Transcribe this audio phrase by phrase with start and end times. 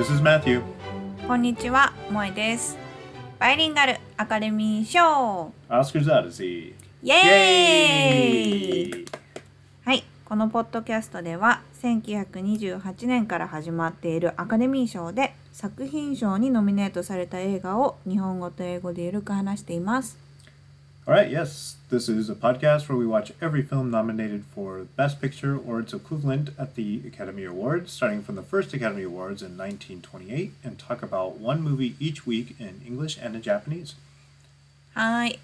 [0.00, 0.62] This is Matthew.
[1.28, 2.78] こんにちは、萌えです。
[3.38, 6.72] バイリンガルアカデミー賞 Oscar's Odyssey.
[7.02, 9.04] イエーイ
[9.84, 20.29] はい、このポッドキャストでは1928年から始まっているアカデミー賞で作品賞にノミネートされた映画を日本語と英語でゆるく話しています。
[21.10, 25.58] All right, yes, this is a podcast where we watch every film nominated for Best Picture
[25.58, 30.52] or its equivalent at the Academy Awards, starting from the first Academy Awards in 1928,
[30.62, 33.96] and talk about one movie each week in English and in Japanese.
[34.94, 35.40] はい。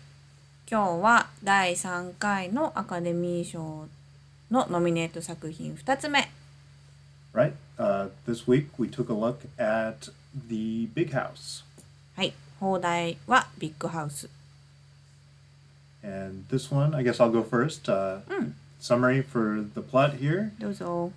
[0.71, 3.88] 今日は第3回のアカデミー賞
[4.52, 6.30] のノミネート作品2つ目。
[7.35, 10.12] Right.、Uh, this week we took a look at
[10.48, 11.65] The Big House.
[12.15, 12.33] はい。
[12.60, 14.36] 邦題はビッグハウス。
[16.05, 17.88] And this one, I guess I'll go first.
[17.88, 18.20] Uh,
[18.80, 20.52] Summary for the plot here.
[20.60, 21.12] どうぞ。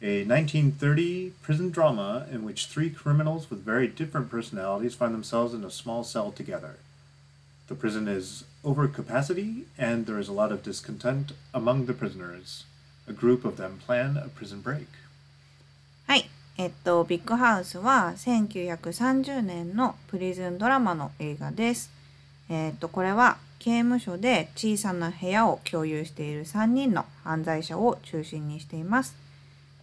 [0.00, 5.64] A 1930 prison drama in which three criminals with very different personalities find themselves in
[5.64, 6.76] a small cell together.
[7.68, 12.64] The prison is over capacity, and there is a lot of discontent among the prisoners.
[13.08, 14.86] A group of them plan a prison break.
[16.06, 21.90] はい、えっと、ビッグハウスは1930年のプリズンドラマの映画です。
[22.48, 29.15] えっと、これは 刑務所で小さな部屋を共有している3人の犯罪者を中心にしています。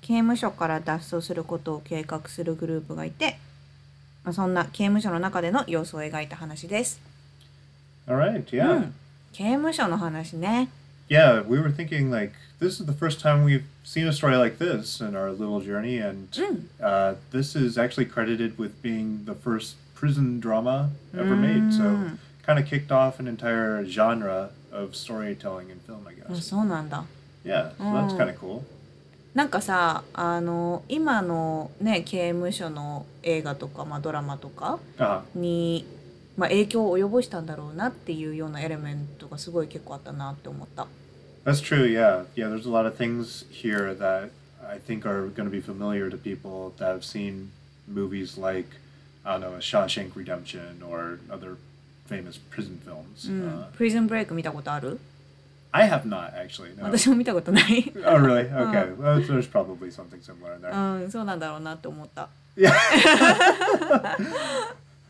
[0.03, 3.39] 刑務所から脱走することを計画するグループがいて、
[4.23, 7.01] まあ、そんな刑務所の中での様子を描いた話です。
[8.07, 8.71] All right, yeah.
[8.71, 8.95] うん、
[9.33, 10.69] 刑務所の話ね。
[11.09, 15.01] Yeah, we were thinking like this is the first time we've seen a story like this
[15.01, 16.29] in our little journey, and
[16.83, 21.73] uh, this is actually credited with being the first prison drama ever made.
[21.73, 22.11] So,
[22.46, 26.42] kind of kicked off an entire genre of storytelling in film, I あ guess.
[26.42, 27.04] そうなんだ。
[27.44, 28.64] Yeah, so that's kind of cool.
[29.34, 35.86] なんかさあの今のね刑務所の映画とか、まあ、ドラマとか Uh, に、
[36.38, 40.88] まあ、影響を及ぼしたんだろうなっていうようなエレメントがすごい結構あったなって思った。
[41.44, 41.84] that's true.
[41.86, 42.48] Yeah, yeah.
[42.50, 44.30] There's a lot of things here that
[44.68, 47.52] I think are going to be familiar to people that have seen
[47.88, 48.78] movies like
[49.24, 51.58] I don't know, Shawshank Redemption or other
[52.10, 53.30] famous prison films.
[53.30, 55.00] うん Uh,、プリズンブレイク見たことある
[55.72, 56.74] I have not actually.
[56.78, 56.86] No.
[56.86, 57.92] 私も見たことない。
[58.06, 58.44] Oh, really?
[58.50, 58.94] Okay.
[58.98, 60.72] Well, there's probably something similar in there.
[60.72, 62.30] う ん、そうなんだろうなって思った。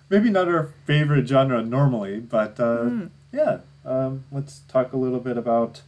[0.09, 2.89] Maybe not our favorite genre normally, but uh,
[3.31, 3.59] yeah.
[3.85, 5.81] Um, let's talk a little bit about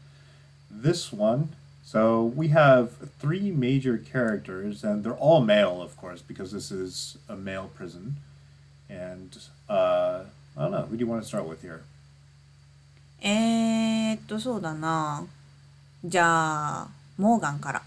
[0.70, 1.50] this one.
[1.84, 7.18] So we have three major characters, and they're all male, of course, because this is
[7.28, 8.18] a male prison.
[8.90, 9.38] And
[9.68, 10.26] uh,
[10.56, 10.86] I don't know.
[10.90, 11.82] Who do you want to start with here?
[13.22, 15.26] えー、っとそうだな。
[16.06, 16.88] じゃあ
[17.18, 17.82] モーガンから。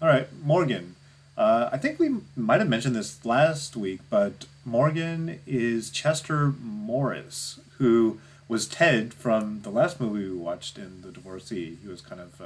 [0.00, 0.94] All right, Morgan.
[1.36, 7.58] Uh, I think we might have mentioned this last week, but Morgan is Chester Morris,
[7.78, 11.76] who was Ted from the last movie we watched in The Divorcee.
[11.82, 12.44] He was kind of uh,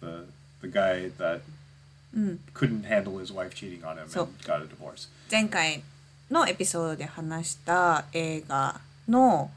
[0.00, 0.26] the
[0.60, 1.40] the guy that
[2.52, 5.08] couldn't handle his wife cheating on him So- and got a divorce.
[5.30, 5.82] 前回
[6.30, 9.51] のエピソードで話した映画 の、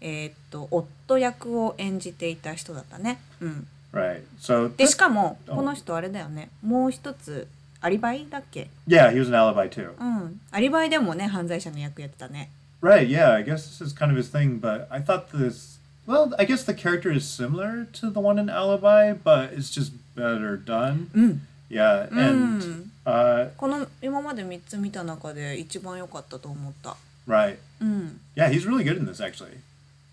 [0.00, 3.18] えーっと夫役を演じていた人だったね。
[3.40, 4.22] うん、Right.
[4.40, 7.46] So でしかもうんこの人あれだよねもう一つ
[7.80, 9.92] アリバイだっけ yeah, he was an alibi too.
[10.00, 12.50] うんアリバイでもね犯罪者の役やってたね
[12.82, 15.78] Right, yeah, I guess this is kind of his thing, but I thought this.
[16.06, 19.92] Well, I guess the character is similar to the one in Alibi, but it's just
[20.14, 21.08] better done.
[21.14, 26.96] うん Yeah, う and ん uh, この今まで3つ見た中で一番良かったと思った
[27.27, 29.59] right, うん yeah, he's really good in this actually.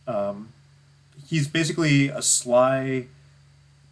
[0.06, 0.48] Um,
[1.28, 3.06] he's basically a sly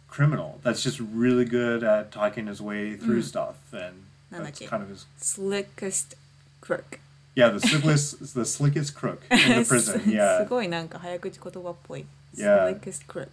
[0.09, 4.67] criminal that's just really good at talking his way through stuff, and that's Nanaki.
[4.67, 5.05] kind of his.
[5.17, 6.15] slickest
[6.61, 6.99] crook
[7.35, 9.99] Yeah, the slickest, the slickest crook in the prison.
[10.01, 12.05] す Yeah, ごいなんか早口言葉っぽい
[12.35, 12.79] Yeah.
[12.79, 13.27] slickest crook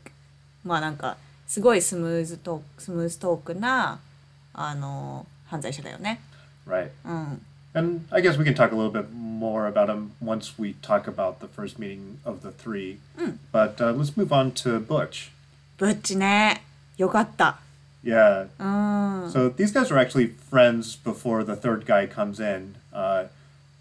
[0.64, 1.16] まあなんか
[1.46, 4.00] すごいスムーズトークスムーズトークな
[4.54, 6.20] あの犯罪者だよね
[6.66, 6.90] right.
[7.04, 7.42] うん
[7.76, 11.06] And I guess we can talk a little bit more about him once we talk
[11.08, 12.98] about the first meeting of the three.
[13.50, 15.30] But uh, let's move on to Butch.
[15.78, 16.62] ブッチね
[16.98, 17.58] よかった
[18.04, 18.48] Yeah.
[18.58, 18.64] う
[19.26, 22.74] ん So these guys are actually friends before the third guy comes in.
[22.92, 23.24] Uh,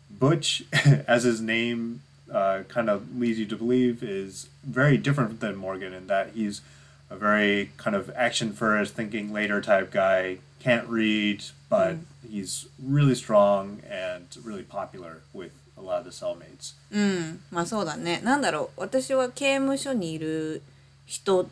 [0.09, 0.63] Butch,
[1.07, 2.01] as his name
[2.31, 6.61] uh, kind of leads you to believe, is very different than Morgan in that he's
[7.09, 10.37] a very kind of action first, thinking later type guy.
[10.59, 11.96] Can't read, but
[12.28, 16.74] he's really strong and really popular with a lot of the cellmates.
[16.90, 17.40] うん。
[17.50, 18.20] まあそうだね。
[18.24, 18.80] なんだろう。
[18.80, 20.62] 私は刑務所にいる
[21.06, 21.46] 人っ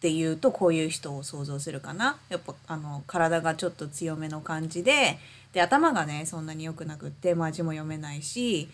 [0.00, 2.18] ていうとこういう人を想像するかな。
[2.28, 5.18] やっぱあの体がちょっと強めの感じで。
[5.52, 8.68] で頭がねそんなに良くなくって、まあ、字も読めないし。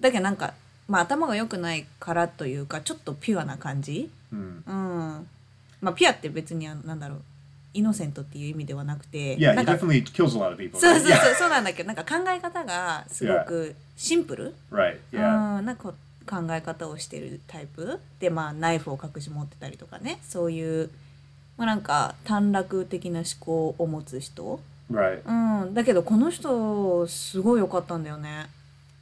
[0.00, 0.54] だけどなんか、
[0.88, 4.62] まあ、頭が良くないからというかちょっとピュアな感じ、Hmm.
[4.66, 5.28] うん。
[5.80, 7.22] まあ、ピュアって別にあのなんだろう
[7.72, 10.80] イノセントっていう意味ではなくて Yeah, な he んか definitely kills a lot of people.
[10.80, 10.98] そう?
[10.98, 14.54] そう.そうそうなんだけどなんか考え方がすごくシンプル、
[15.12, 15.60] Yeah.
[15.60, 15.92] ん、なんか
[16.26, 17.98] 考え方をしてるタイプ？
[18.18, 20.90] でまあナイフを隠し持ってたりとかねそういう、
[21.56, 25.22] まあ、なんか短絡的な思考を持つ人、Right.
[25.24, 28.48] うん、だけどこの人すごい良かったんだよね。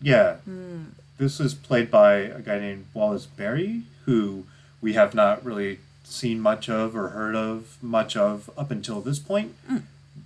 [0.03, 0.37] Yeah.
[0.47, 4.44] うん、This is played by a guy named Wallace Berry, who
[4.82, 9.20] we have not really seen much of or heard of much of up until this
[9.20, 9.56] point.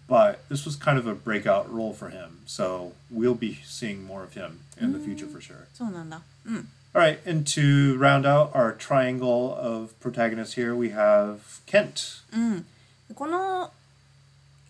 [0.07, 2.39] But this was kind of a breakout role for him.
[2.45, 5.67] So we'll be seeing more of him in the future for sure.
[5.73, 6.21] そうなんだ。
[6.45, 12.23] うん、 All right, and to round out our triangle of protagonists here, we have Kent.
[12.33, 12.65] うん、
[13.13, 13.71] この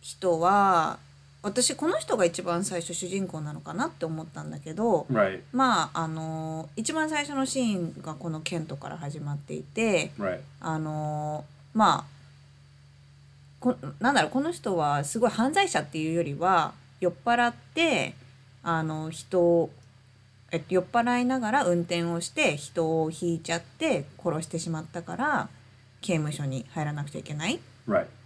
[0.01, 0.99] 人は
[1.42, 11.44] 私この人が一番最初主人公なのかなって思ったんだけど Right, まああの一番最初のシーンがこのケントから始まっていて right, あの
[11.74, 12.04] まあ
[13.58, 18.14] こなんだろうこの人はすごい犯罪者っていうよりは酔っ払って
[18.62, 19.70] あの人を
[20.52, 25.48] えっと、酔っ払いながら運転をして人をひいちゃって殺してしまったから
[26.02, 27.58] 刑務所に入らなくちゃいけないっ.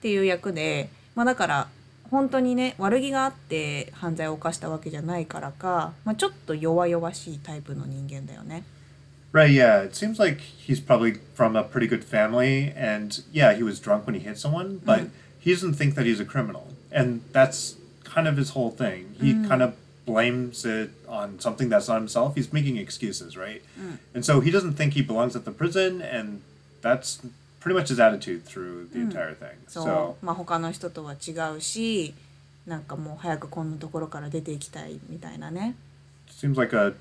[0.02, 1.68] ていう役で、まあ、だから
[2.09, 8.63] 本当にね悪気があって犯罪を犯したわけじゃないからか、まあ、ちょっと弱々しいタイプの人間だよね。
[9.33, 9.85] Right, yeah.
[9.85, 14.05] It seems like he's probably from a pretty good family, and yeah, he was drunk
[14.05, 15.07] when he hit someone, but
[15.39, 16.67] he doesn't think that he's a criminal.
[16.91, 19.15] And that's kind of his whole thing.
[19.21, 19.75] He kind of
[20.05, 22.35] blames it on something that's not himself.
[22.35, 23.61] He's making excuses, right?
[24.13, 26.41] And so he doesn't think he belongs at the prison, and
[26.81, 27.21] that's
[27.66, 29.56] pretty much his attitude through the entire thing.
[29.66, 32.14] そう So, まあ他の人とは違うし
[32.64, 35.74] なんかもう早くこんなところから出ていきたいみたいなね
[36.30, 36.94] seems like a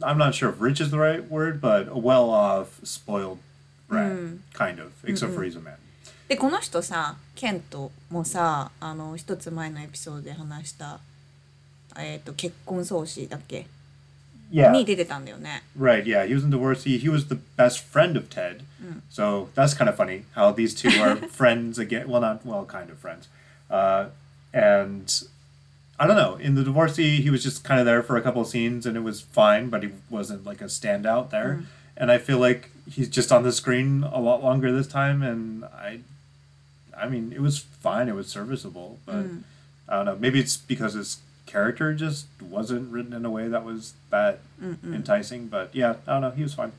[0.00, 3.36] I'm not sure if rich is the right word, but a well off, spoiled
[3.86, 5.76] brat, kind of, except for he's a man.
[6.28, 11.00] でこの人さケントもさあの一つ前のエピソードで話した、
[11.98, 13.66] えー、と結婚創始だっけ
[14.51, 14.71] Yeah.
[14.71, 16.25] に出てたんだよね Right, yeah.
[16.25, 16.97] He was in divorcee.
[16.97, 18.63] He was the best friend of Ted.
[19.09, 22.07] So that's kind of funny how these two are friends again.
[22.07, 23.27] Well, not, well, kind of friends.
[23.69, 24.09] Uh,
[24.53, 25.11] and
[25.99, 26.35] I don't know.
[26.35, 28.95] In the divorcee, he was just kind of there for a couple of scenes and
[28.95, 31.63] it was fine, but he wasn't like a standout there.
[31.97, 35.23] And I feel like he's just on the screen a lot longer this time.
[35.23, 36.01] And I,
[36.95, 38.07] I mean, it was fine.
[38.07, 38.99] It was serviceable.
[39.05, 39.25] But
[39.89, 40.15] I don't know.
[40.19, 41.17] Maybe it's because his
[41.50, 44.38] character just wasn't written in a way that was that
[44.84, 45.48] enticing.
[45.48, 46.30] But yeah, I don't know.
[46.30, 46.72] He was fine.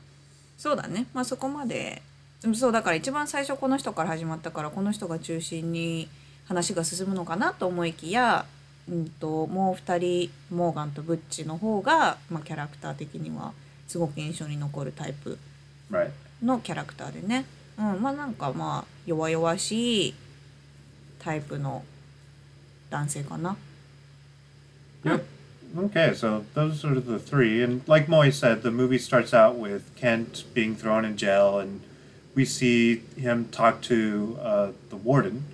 [0.56, 2.02] そうだねまあそこまで
[2.44, 6.08] うんそうだから一番最初この人から始まったからこの人が中心に
[6.46, 8.46] 話が進むのかなと思いきや、
[8.88, 13.52] うん、ともう2人モーガンとブッチの方が、まあ、キャラクター的には
[13.88, 15.36] すごく印象に残るタイプ.
[16.42, 17.44] のキャラクターでね、
[17.78, 20.14] うん、まあなんかまあ弱々しい
[21.18, 21.82] タイプの
[22.90, 23.56] 男性かな。
[25.04, 25.26] Yep.
[25.78, 27.62] Okay, so those are the three.
[27.62, 31.80] And like Moy said, the movie starts out with Kent being thrown in jail, and
[32.34, 35.44] we see him talk to uh, the warden,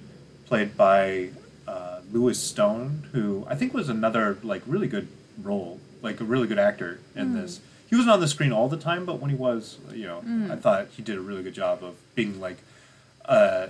[0.46, 1.30] played by
[1.68, 5.06] uh, Lewis Stone, who I think was another like really good
[5.40, 7.60] role, like a really good actor in this.
[7.88, 10.56] He wasn't on the screen all the time, but when he was, you know, I
[10.56, 12.58] thought he did a really good job of being like
[13.24, 13.68] uh,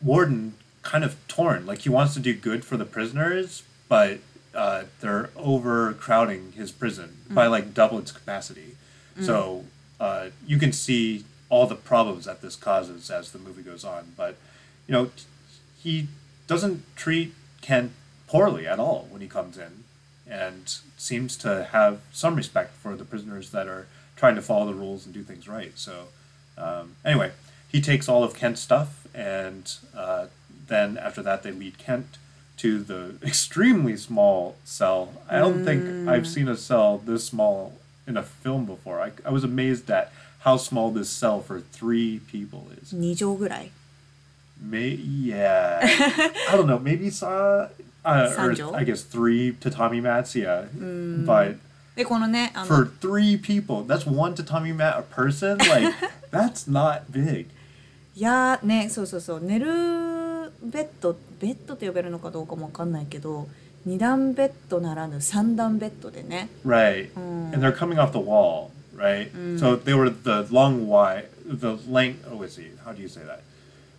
[0.00, 1.66] Warden kind of torn.
[1.66, 4.20] Like he wants to do good for the prisoners, but
[4.58, 8.74] uh, they're overcrowding his prison by like double its capacity.
[9.20, 9.64] So
[10.00, 14.12] uh, you can see all the problems that this causes as the movie goes on.
[14.16, 14.36] But
[14.86, 15.10] you know,
[15.80, 16.08] he
[16.46, 17.92] doesn't treat Kent
[18.26, 19.84] poorly at all when he comes in,
[20.28, 23.86] and seems to have some respect for the prisoners that are
[24.16, 25.72] trying to follow the rules and do things right.
[25.78, 26.08] So
[26.56, 27.30] um, anyway,
[27.68, 30.26] he takes all of Kent's stuff, and uh,
[30.66, 32.18] then after that, they lead Kent
[32.57, 35.09] to the extremely small cell.
[35.29, 37.73] I don't think I've seen a cell this small
[38.07, 39.01] in a film before.
[39.01, 42.93] I, I was amazed at how small this cell for three people is.
[42.93, 43.71] 2畳ぐらい
[44.61, 45.81] May yeah,
[46.49, 46.79] I don't know.
[46.79, 47.67] Maybe saw
[48.05, 48.73] uh, or Sanjo?
[48.73, 50.35] I guess three tatami mats.
[50.35, 50.65] Yeah,
[51.25, 51.57] but
[51.95, 55.57] でこのねあの for three people, that's one tatami mat a person.
[55.57, 55.93] Like
[56.31, 57.47] that's not big.
[58.15, 59.67] いやーねそうそうそう寝る
[60.62, 63.48] ベッドベッドと呼べるのかどうかもわかんないけど
[63.86, 67.10] 2段ベッドならぬ3段ベッドでね Right.
[67.16, 69.30] And they're coming off the wall, right?
[69.58, 72.26] So they were the long wide, the length.
[72.30, 72.70] Oh, let's see.
[72.84, 73.40] How do you say that?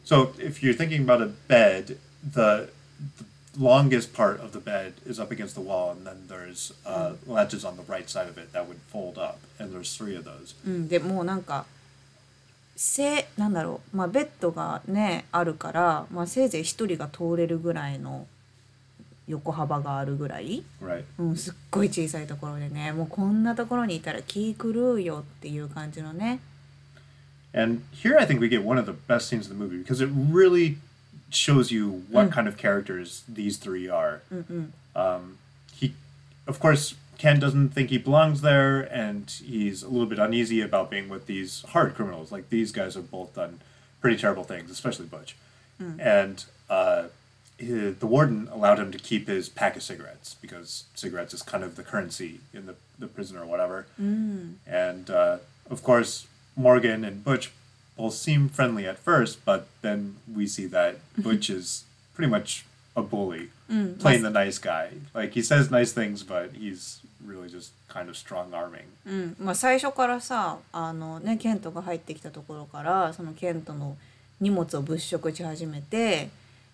[0.03, 2.69] So if you're thinking about a bed, the,
[3.17, 3.25] the
[3.57, 7.63] longest part of the bed is up against the wall, and then there's uh, ledges
[7.63, 10.55] on the right side of it that would fold up, and there's three of those.
[10.65, 11.65] うん、でもうなんか
[12.81, 18.25] せなんだろう、まあ、ベッドがねあるから、まあ、せいぜい一人が通れるぐらいの
[19.27, 20.63] 横幅があるぐらい.
[21.19, 26.39] うん、すっごい小さいところでねもうこんなところにいたら気狂うよっていう感じのね
[27.53, 30.01] And here I think we get one of the best scenes of the movie because
[30.01, 30.77] it really
[31.29, 34.21] shows you what kind of characters these three are.
[34.95, 35.37] Um,
[35.73, 35.93] he,
[36.47, 40.89] of course, Ken doesn't think he belongs there, and he's a little bit uneasy about
[40.89, 42.31] being with these hard criminals.
[42.31, 43.59] Like these guys have both done
[44.01, 45.35] pretty terrible things, especially Butch.
[45.99, 47.03] And uh,
[47.57, 51.63] he- the warden allowed him to keep his pack of cigarettes because cigarettes is kind
[51.63, 53.85] of the currency in the, the prison or whatever.
[54.65, 55.37] And uh,
[55.69, 57.51] of course, Morgan and Butch
[57.97, 61.83] both seem friendly at first, but then we see that Butch is
[62.13, 63.49] pretty much a bully,
[63.99, 64.91] playing the nice guy.
[65.13, 68.83] Like he says nice things, but he's really just kind of strong arming.
[69.05, 73.97] うんまあ、最初からさあの、ね、ケントが入ってきたところからそのケントの
[74.39, 76.29] 荷物を物色し始めて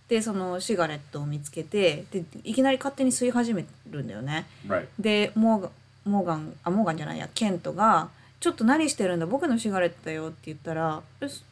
[0.07, 4.45] でそのシガレットを見つけてでいきなり勝手に吸い始めるんだよね。
[4.67, 4.87] Right.
[4.99, 5.71] でモーガン
[6.05, 8.09] モーガンあモーガンじゃないやケントが
[8.39, 9.25] 「ちょっと何してるんだ？
[9.25, 11.43] 僕のシガレットだよ」って言ったら「えす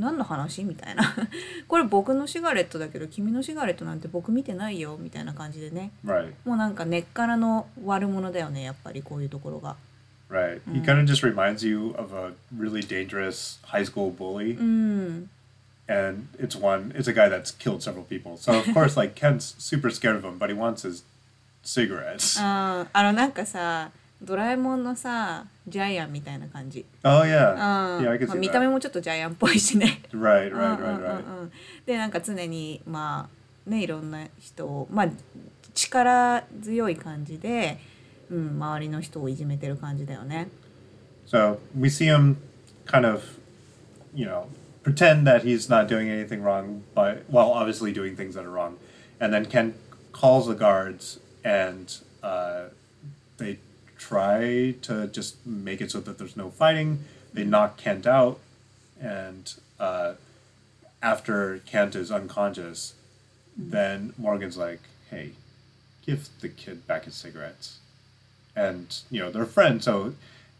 [0.00, 1.14] 何の話?」みたいな
[1.68, 6.32] 「これ僕のシガレットだけど君のシガレットなんて僕見てないよ」みたいな感じでね Right.
[6.44, 9.76] もうなんか根っからの悪者だよねやっぱりこういうところが。
[10.30, 10.60] Right.
[10.72, 14.56] He kind of just reminds you of a really dangerous high school bully.
[14.56, 15.28] うん、
[15.88, 18.36] And it's one, it's a guy that's killed several people.
[18.36, 21.02] So, of course, like, Ken's super scared of him, but he wants his
[21.64, 22.40] cigarettes.
[22.40, 23.90] あーあのなんかさ
[24.22, 27.54] ドラえもんのさジャイアンみたいな感じ、Oh, うん yeah.
[28.00, 30.02] Yeah, I can まあ see 見た目.もちょっとジャイアンっぽいしね。
[30.12, 31.40] Right, うん right, うん right, うん right.
[31.42, 31.52] うん
[31.86, 33.28] でなんか常にま
[33.66, 35.08] あねいろんな人をまあ
[35.74, 37.78] 力強い感じで、
[38.30, 40.48] うん、周りの人をいじめてる感じだよね。
[41.26, 42.36] So we see him
[42.86, 43.22] kind of,
[44.12, 44.46] you know,
[44.82, 48.76] pretend that he's not doing anything wrong, but while obviously doing things that are wrong.
[49.20, 49.74] And then Ken
[50.12, 52.70] calls the guards, and uh,
[53.36, 53.58] they
[54.00, 57.04] try to just make it so that there's no fighting.
[57.32, 58.40] They knock Kent out,
[59.00, 60.14] and uh,
[61.02, 62.94] after Kent is unconscious,
[63.56, 64.80] then Morgan's like,
[65.10, 65.32] "Hey,
[66.04, 67.78] give the kid back his cigarettes."
[68.56, 69.84] and you know they're friends.
[69.84, 70.14] So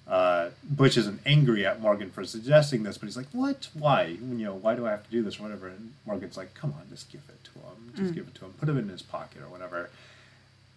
[0.07, 3.69] uh, Butch isn't angry at Morgan for suggesting this, but he's like, "What?
[3.75, 4.05] Why?
[4.21, 6.73] You know, why do I have to do this or whatever?" And Morgan's like, "Come
[6.73, 7.93] on, just give it to him.
[7.97, 8.53] Just give it to him.
[8.59, 9.91] Put it in his pocket or whatever."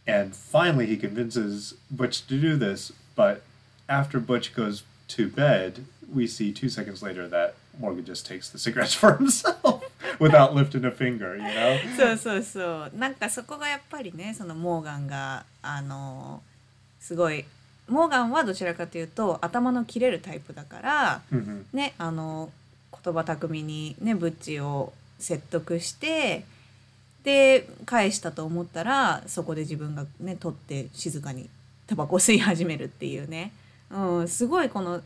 [0.06, 2.92] And finally, he convinces Butch to do this.
[3.14, 3.42] But
[3.88, 8.58] after Butch goes to bed, we see two seconds later that Morgan just takes the
[8.58, 9.84] cigarettes for himself
[10.18, 11.36] without lifting a finger.
[11.36, 11.78] You know?
[11.96, 12.60] そうそうそ
[12.94, 16.42] うなんかそこがやっぱりねそのモーガンがあの
[17.00, 17.44] すごい
[17.88, 22.50] モーガンはどちらかというと頭の切れるタイプだから、 hmm ねあの
[23.04, 26.44] 言葉巧みにねブッチを説得して
[27.23, 31.49] で返したと思ったらそこで自分がね取って静かに
[31.87, 33.53] タバコを吸い始めるっていうね、
[33.91, 35.01] うん、すごいこの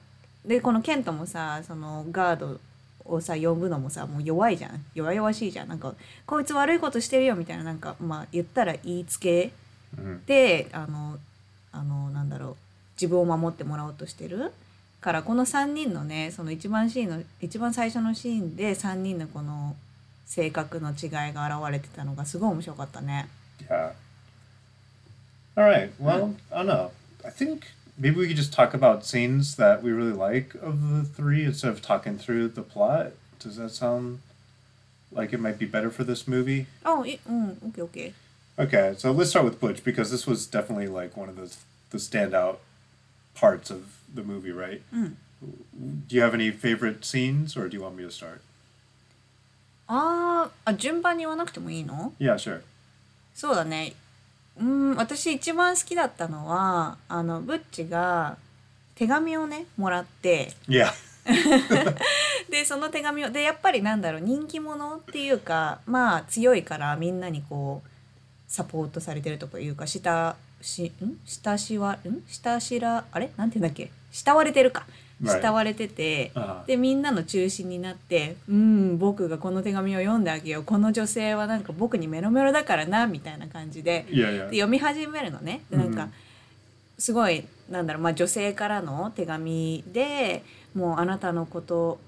[0.46, 2.60] でこのケントもさそのガード
[3.06, 4.84] をさ呼ぶのもさもう弱いじゃん。
[4.94, 5.68] 弱々しいじゃん。
[5.68, 5.94] なんか
[6.26, 9.52] こいつ悪いことしてるよみたいななんかまあ言ったら言いつけ
[9.96, 11.18] hmm であの
[11.72, 12.56] あのなんだろう
[12.96, 14.52] 自分を守ってもらおうとしてる。
[15.00, 19.76] からこの3人のねその一番シーンの一番最初のシーンで3人のこの
[20.27, 23.29] 性格の違いが現れてたのがすごい面白かったね。
[23.69, 23.93] Yeah.
[25.57, 25.91] All right.
[26.01, 26.91] Well, I don't know.
[27.25, 27.67] I think
[27.99, 31.71] maybe we could just talk about scenes that we really like of the three instead
[31.71, 33.13] of talking through the plot.
[33.39, 34.21] Does that sound
[35.13, 36.67] like it might be better for this movie?
[36.85, 38.13] あいうんオッケーオッケー。
[38.59, 41.55] Okay, so let's start with Butch because this was definitely like one of the
[41.91, 42.57] the standout
[43.35, 44.83] parts of the movie, right?
[44.93, 48.41] Do you have any favorite scenes, or do you want me to start?
[49.88, 52.62] あーあ順番に言わなくてもいいの？Yeah, sure.
[53.34, 53.94] そうだね。
[54.60, 58.38] うん私一番好きだったのはあのブッチが
[58.96, 60.54] 手紙をねもらって。
[60.68, 60.92] Yeah.
[62.50, 67.90] でその手紙をでやっぱりなんだろう人気者っていうかまあ強いからみんなにこう
[68.48, 71.18] サポートされてるとかいうか下しん？
[71.26, 72.24] 下しわん？
[72.28, 73.30] 下しらあれ？
[73.38, 73.92] なんて言うんだっけ？
[74.12, 74.86] 慕われてるか.
[75.22, 85.62] 慕われてて、Uh, でみんなの中心になって「うん僕がこの手紙を読んであげようこの女性はなんか僕にメロメロだからな」みたいな感じで yeah, で.読み始めるのね。
[85.72, 86.14] でなんか、うん
[86.98, 90.44] すごいなんだろう、まあ、女性からの手紙で
[90.74, 92.00] もうあなたのこと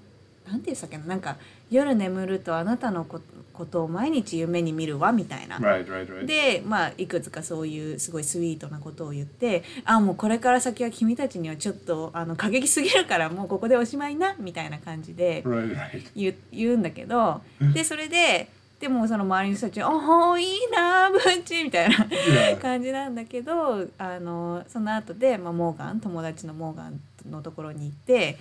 [0.48, 1.36] なんて言ってたっけななんか
[1.70, 3.20] 夜眠るとあなたのこ
[3.60, 5.58] ことを毎日夢に見るわみたいな。
[5.58, 6.24] Right, right, right.
[6.24, 16.10] でまあいくつかそういうすごいスイートなことを言ってあもうこれから先は君たちにはちょっとあの過激すぎるからもうここでおしまいなみたいな感じで right, right.
[16.16, 17.42] 言う言うんだけど
[17.74, 18.48] でそれで
[18.80, 22.06] でもその周りの人たちは「おおいいなブンチ」みたいな.
[22.56, 26.98] 感じなんだけどあのその後で、まあ、モーガン友達のモーガン
[27.30, 28.38] のところに行って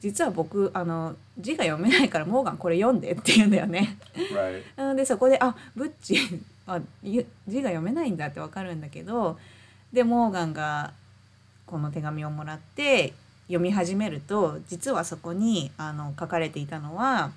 [0.00, 3.98] 実は僕あの字が読めないからモーガンこれ読んでって言うんだよね。
[4.76, 6.16] なのでそこであブッチ
[6.66, 9.38] あゆ字が読めないんだってわかるんだけど
[9.92, 10.92] でモーガンが
[11.66, 13.12] この手紙をもらって
[13.46, 17.32] 読み始めると実はそこにあの書かれていたのは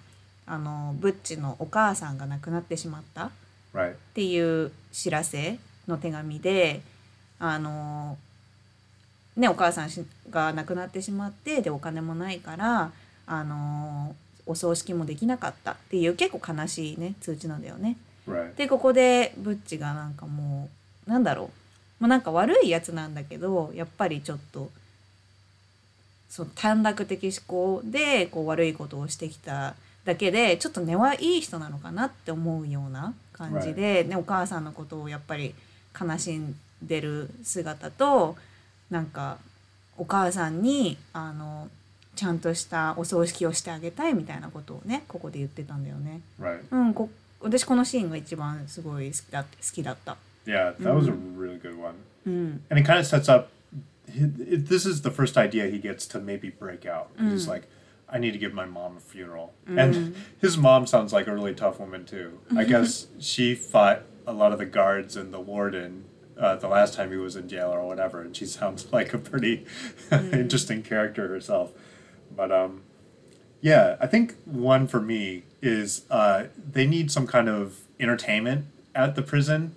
[0.46, 3.30] あのブッチのお母さんが亡くなってしまったっ.
[4.14, 6.82] ていう知らせの手紙で
[7.40, 8.18] あの
[9.36, 12.92] ねお母さんしが亡くなってしまってでお金もないから
[13.26, 17.98] あのお葬式もできなかったっていう結構悲しいね通知なんだよね。
[18.58, 20.70] でここでブッチがなんかも
[21.08, 21.46] うなんだろ
[22.00, 22.04] う。
[22.04, 24.70] もうなんか悪いやつなんだけどやっぱりちょっと
[26.30, 35.56] そう短絡的思考でこう悪いことをしてきただけでちょっと根はいい人なのかなって思うような感じで、ね、お母さんのことをやっぱり
[36.00, 38.36] 悲しんでる姿と
[38.94, 39.40] なんか
[39.98, 41.68] お母さんにあの
[42.16, 46.22] ちゃんとしたお葬式をしてあげたいみたいなことをねここで言ってたんだよね。
[46.40, 46.62] Right.
[46.72, 47.10] うん、こ
[47.42, 50.16] 私このシーンが一番すごい好きだ好きだった。
[50.46, 51.96] Yeah, that was a really good one.
[52.28, 53.50] うん、And it kind of sets up.
[54.08, 57.08] This is the first idea he gets to maybe break out.
[57.18, 57.68] He's like,
[58.08, 59.54] I need to give my mom a funeral.
[59.66, 62.40] And his mom sounds like a really tough woman, too.
[62.56, 66.04] I guess she fought a lot of the guards and the warden
[66.38, 68.22] uh, the last time he was in jail or whatever.
[68.22, 69.66] And she sounds like a pretty
[70.12, 71.72] interesting character herself.
[72.36, 72.82] But, um,
[73.62, 79.16] yeah, I think one for me is uh, they need some kind of entertainment at
[79.16, 79.76] the prison.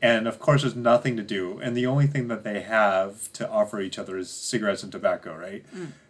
[0.00, 1.58] And of course, there's nothing to do.
[1.60, 5.34] And the only thing that they have to offer each other is cigarettes and tobacco,
[5.34, 5.64] right?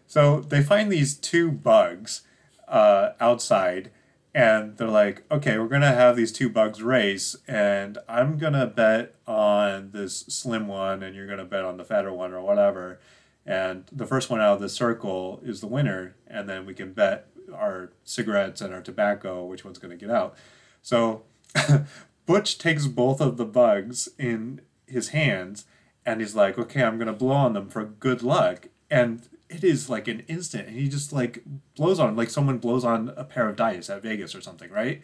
[0.09, 2.23] So they find these two bugs
[2.69, 3.91] uh, outside.
[4.35, 7.37] And they're like, okay, we're to have these two bugs race.
[7.47, 12.13] And I'm to bet on this slim one, and you're to bet on the fatter
[12.13, 12.99] one, or whatever
[13.47, 16.93] and the first one out of the circle is the winner and then we can
[16.93, 20.35] bet our cigarettes and our tobacco which one's to get out
[20.83, 21.23] so
[22.27, 25.67] butch takes both of the bugs in his hands
[26.07, 29.89] and he's like okay i'm to blow on them for good luck and it is
[29.95, 31.43] like an instant and he just like
[31.77, 35.03] blows on like someone blows on a pair of dice at vegas or something right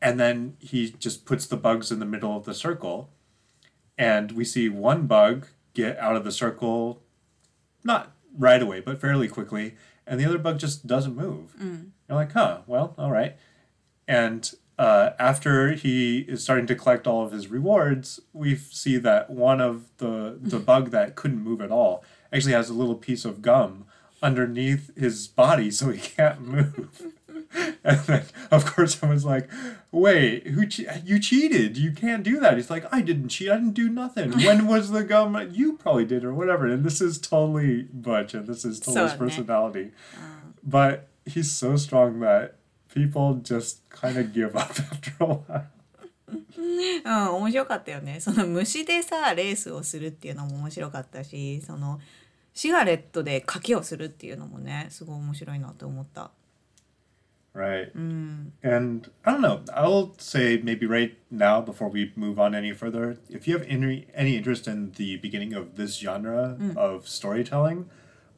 [0.00, 3.10] and then he just puts the bugs in the middle of the circle
[3.96, 7.02] and we see one bug get out of the circle
[7.82, 9.74] not right away, but fairly quickly,
[10.06, 11.54] and the other bug just doesn't move.
[12.08, 13.36] You're like, huh, well, all right.
[14.08, 19.30] And uh, after he is starting to collect all of his rewards, we see that
[19.30, 22.02] one of the the bug that couldn't move at all
[22.33, 23.85] actually has a little piece of gum
[24.21, 27.13] underneath his body, so he can't move.
[27.83, 29.49] And then, of course, I was like,
[29.91, 30.67] "Wait, who?
[30.67, 31.77] Che- you cheated!
[31.77, 33.49] You can't do that." He's like, "I didn't cheat.
[33.49, 34.31] I didn't do nothing.
[34.45, 35.35] When was the gum?
[35.51, 39.11] You probably did, or whatever." And this is totally Butch, and this is totally his
[39.13, 39.91] So, personality.
[40.63, 42.55] But he's so strong that
[42.93, 45.65] people just kind of give up after a while.
[47.03, 48.19] うん、面白かったよね。
[48.19, 51.99] その虫でさレースをするっていうのも面白かったし、その
[52.53, 56.31] シガレットで賭けをするっていうのもね、すごい面白いなと思った。
[57.55, 57.91] Right.
[57.95, 59.63] うん、 And I don't know.
[59.73, 64.05] I'll say maybe right now before we move on any further, if you have any
[64.13, 67.89] any interest in the beginning of this genre of storytelling,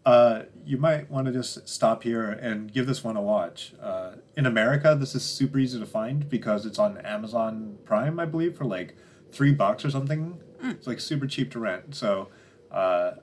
[0.05, 3.73] uh, you might want to just stop here and give this one a watch.
[3.81, 8.25] Uh, in America, this is super easy to find because it's on Amazon Prime, I
[8.25, 8.95] believe, for like
[9.31, 10.39] three bucks or something.
[10.63, 11.95] It's like super cheap to rent.
[11.95, 12.29] So,
[12.71, 13.13] uh,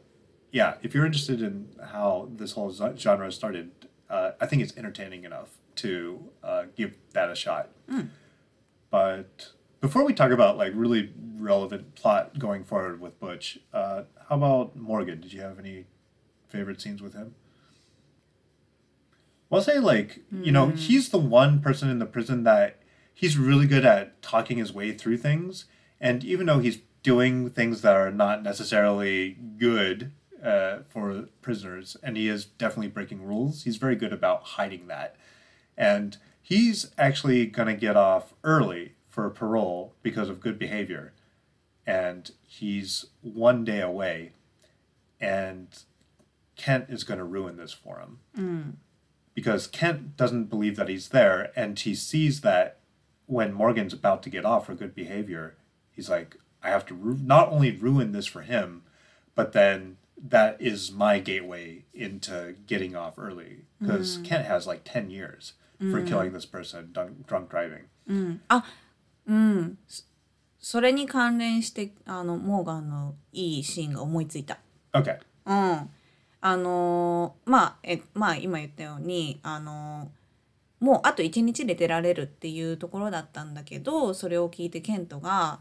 [0.53, 3.71] yeah, if you're interested in how this whole genre started,
[4.07, 7.71] uh, I think it's entertaining enough to uh, give that a shot.
[8.91, 9.49] But
[9.81, 14.75] before we talk about like really relevant plot going forward with Butch, uh, how about
[14.75, 15.19] Morgan?
[15.21, 15.85] Did you have any
[16.47, 17.33] favorite scenes with him?
[19.49, 22.79] Well, I'll say like you know he's the one person in the prison that
[23.11, 25.65] he's really good at talking his way through things,
[25.99, 30.11] and even though he's doing things that are not necessarily good
[30.43, 35.15] uh, for prisoners, and he is definitely breaking rules, he's very good about hiding that,
[35.77, 41.13] and he's actually gonna get off early for parole because of good behavior,
[41.85, 44.31] and he's one day away,
[45.19, 45.67] and
[46.55, 48.19] Kent is gonna ruin this for him.
[49.33, 52.77] Because Kent doesn't believe that he's there, and he sees that
[53.25, 55.55] when Morgan's about to get off for good behavior,
[55.91, 58.83] he's like, I have to ru- not only ruin this for him,
[59.33, 65.09] but then that is my gateway into getting off early because Kent has like 10
[65.09, 65.53] years
[65.91, 67.85] for killing this person drunk, drunk driving.
[68.49, 68.63] あ
[69.25, 70.03] うんそ
[70.59, 74.59] それに関連してあのモーガンのいいシーンが思いついた。
[74.93, 75.19] Okay.
[75.45, 75.89] うん、
[76.39, 85.59] あのーまあえまあ今言ったようにあのーもうあと1日で出られるっていうところだったんだけどそれを聞いてケントが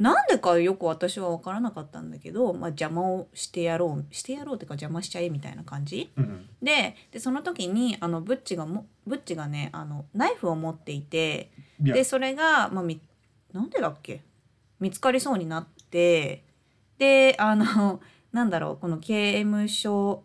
[0.00, 6.40] なんでかよく私は分からなかったんだけど、まあ、邪魔をしてやろうしてやろうっていうか邪魔しちゃえみたいな感じ、Mhm.
[6.62, 11.50] ででその時にあのブッチがもブッチがねあのナイフを持っていて.
[11.94, 13.00] でそれが、まあ、み
[13.52, 14.22] なんでだっけ？
[14.80, 16.44] 見つかりそうになって
[16.98, 18.00] であの
[18.32, 20.22] なんだろうこの刑務所、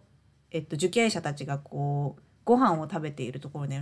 [0.52, 3.82] えっと、受刑者たちがこうご飯を食べているところで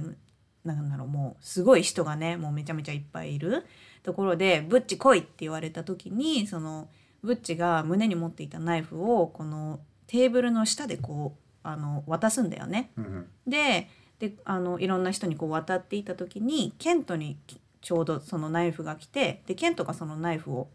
[0.63, 3.65] なんだろうもうすごい人がねもうめちゃめちゃいっぱいいる
[4.03, 6.89] ところで「ブッチ来い」って言われた時にその
[7.23, 12.91] ブッチが胸に持っていたナイフをこのテーブルの下でこうあの渡すんだよね。
[12.97, 13.25] Mhm.
[13.47, 13.89] で
[14.19, 17.37] であのいろんな人にこう渡っていた時にケントに
[17.81, 20.69] ちょうどそのナイフが来てでケントがそのナイフを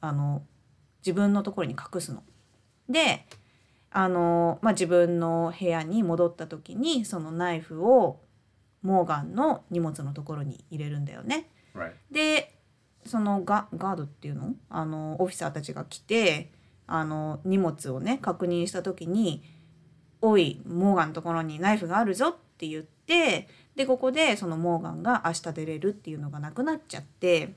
[0.00, 0.42] あの
[1.00, 2.22] 自分のところに隠すの。
[2.88, 3.26] で
[3.90, 8.20] あの、まあ、自分の部屋に戻った時にそのナイフを
[8.82, 11.48] モーガンの荷物のところに入れるんだよね。
[11.74, 11.92] Right.
[12.10, 12.51] で
[13.04, 14.54] そのガガードっていうの？
[14.70, 16.50] あのオフィサーたちが来て
[16.86, 19.42] あの荷物をね確認した時に
[20.22, 27.54] 「おいモーガンのところにナイフがあるぞ」って言ってでここでそのモーガンが明日出れるっていうのがなくなっちゃって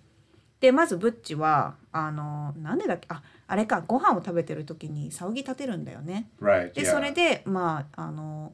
[0.59, 3.07] でまずブッチはあのなんでだっけ？
[3.09, 6.29] ああれかご飯を食べてる時に騒ぎ立てるんだよね。
[6.41, 6.73] Right.
[6.73, 8.53] で.それでまああの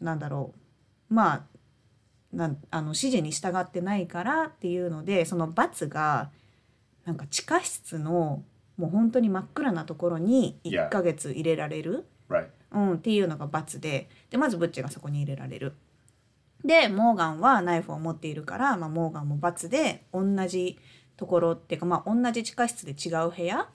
[0.00, 0.52] なんだろ
[1.10, 1.42] うまあ
[2.36, 6.30] なんあの指示に従ってないからっていうのでその罰が
[7.04, 8.42] なんか地下室の
[8.76, 10.86] もう本当に真っ暗なところに Yeah.
[10.86, 12.48] 1ヶ月入れられる、Right.
[12.72, 15.74] うん、っていうのが罰ででまずブッチがそこに入れられる。
[16.64, 20.78] でモーガンはナイフを持っているから、まあ、モーガンも罰で同じ
[21.16, 23.68] ところっていうか、まあ、同じ地下室で違う部屋.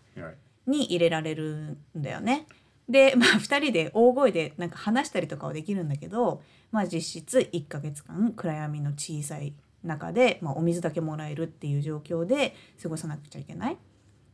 [0.68, 2.46] に入れられるんだよね。
[2.92, 13.78] で、まあ、 2人で大声でなんか話したりとかはできるんだけど、まあ、実質1ヶ月間暗闇の小さい中で、まあ、お水だけもらえるっていう状況で過ごさなくちゃいけない。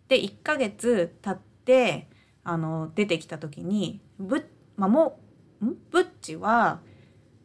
[0.07, 2.09] で1ヶ月経って
[2.43, 5.19] あの出てきた時にブッ,、まあ、も
[5.63, 5.75] ん？
[5.91, 6.81] ブッチは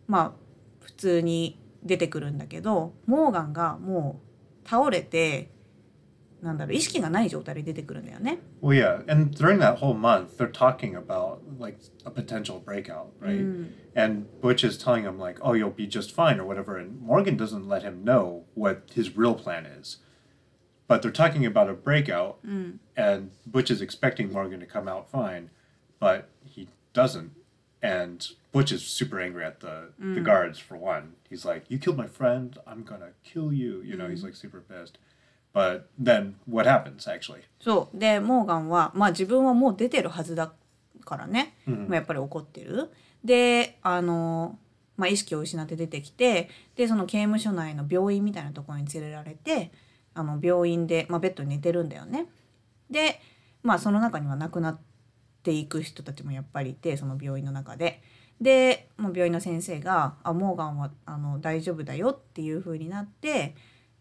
[0.06, 0.32] まあ
[0.80, 4.20] 普通に出てくるんだけどモーガンがも
[4.64, 5.50] う倒れて
[6.41, 8.39] なんだろう意識がない状態で出てくるんだよね。
[8.61, 13.41] Well, yeah, and during that whole month, they're talking about like a potential breakout, right?
[13.95, 17.37] And Butch is telling him like, "Oh, you'll be just fine" or whatever, and Morgan
[17.37, 19.97] doesn't let him know what his real plan is.
[20.87, 22.37] But they're talking about a breakout,
[22.95, 25.49] and Butch is expecting Morgan to come out fine,
[25.99, 27.31] but he doesn't.
[27.81, 31.13] And Butch is super angry at the the guards for one.
[31.29, 32.57] He's like, "You killed my friend.
[32.67, 34.99] I'm gonna kill you." You know, he's like super pissed.
[35.54, 37.42] But then what happens actually?
[37.60, 40.52] そうでモーガンは、まあ、自分はもう出てるはずだ
[41.04, 42.90] からね、まあ、やっぱり怒ってる。
[43.24, 44.58] であの、
[44.96, 49.70] まあ、意識を失って出てきてでその刑務所内の病院みたいなところに連れられて
[50.14, 52.26] あの病院で、まあ、ベッドに寝てるんだよね。
[52.90, 53.20] で、
[53.62, 54.78] まあ、その中には亡くなっ
[55.42, 58.02] ていく人たちもやっぱりいてその病院の中で。
[58.40, 63.54] でもう病院の先生が「あモーガンはあの大丈夫だよ」っていう風になって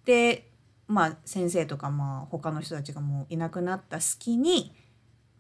[0.04, 0.51] で
[0.92, 4.74] まあ先生とかまあ他の人たちがもういなくなった隙に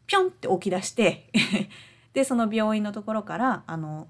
[0.07, 1.29] ピョンって起き出して
[2.13, 4.07] でその病院のところからあの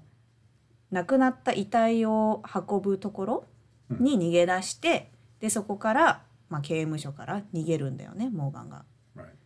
[0.92, 3.44] 亡くなった遺体を運ぶところ
[3.90, 8.84] に逃げ出して、でそこから、まあ、刑務所から逃げるんだよねモーガンが。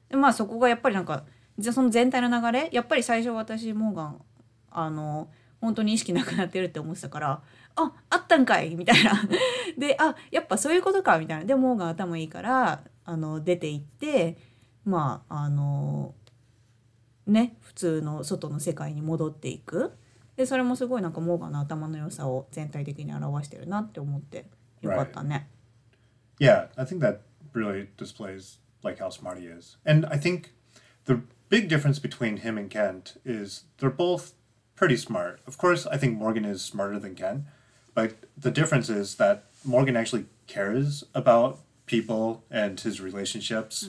[0.09, 1.24] でまあそこがやっぱりなんか
[1.59, 4.22] じゃあその全体の流れやっぱり最初私モーガン
[4.70, 5.30] あの
[5.61, 7.42] 本当に意識なくなってるって思ってたから
[7.76, 9.22] ああったんかいみたいな
[9.78, 14.36] であやっぱそういうことかみたいなでモーガン頭いいからあの出て行って
[14.84, 16.14] まああの
[17.26, 19.92] ね普通の外の世界に戻っていく
[20.36, 24.46] でそれもすごいなんかモーガンの頭の良さを全体的に表してるなって思って
[24.82, 25.48] よかったね。
[26.38, 27.20] Yeah, I think that
[27.54, 29.78] really displays like how smart he is.
[29.86, 30.52] And I think
[31.06, 34.34] the big difference between him and Kent is they're both
[34.76, 35.40] pretty smart.
[35.46, 37.46] Of course, I think Morgan is smarter than Ken,
[37.96, 43.88] but the difference is that Morgan actually cares about people and his relationships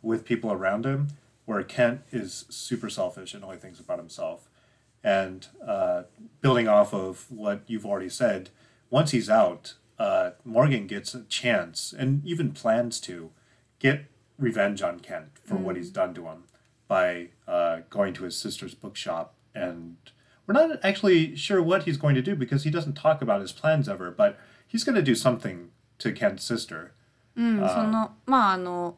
[0.00, 1.08] with people around him,
[1.44, 4.48] where Kent is super selfish and only thinks about himself.
[5.04, 6.04] And uh,
[6.40, 8.48] building off of what you've already said,
[8.88, 13.32] once he's out, uh, Morgan gets a chance and even plans to
[13.78, 14.06] get
[14.38, 16.44] revenge on Kent for what he's done to him
[16.88, 19.34] by uh, going to his sister's bookshop.
[19.54, 19.96] And
[20.46, 23.52] we're not actually sure what he's going to do because he doesn't talk about his
[23.52, 26.92] plans ever, but he's going to do something to Kent's sister.
[27.34, 28.96] うん、そのまああの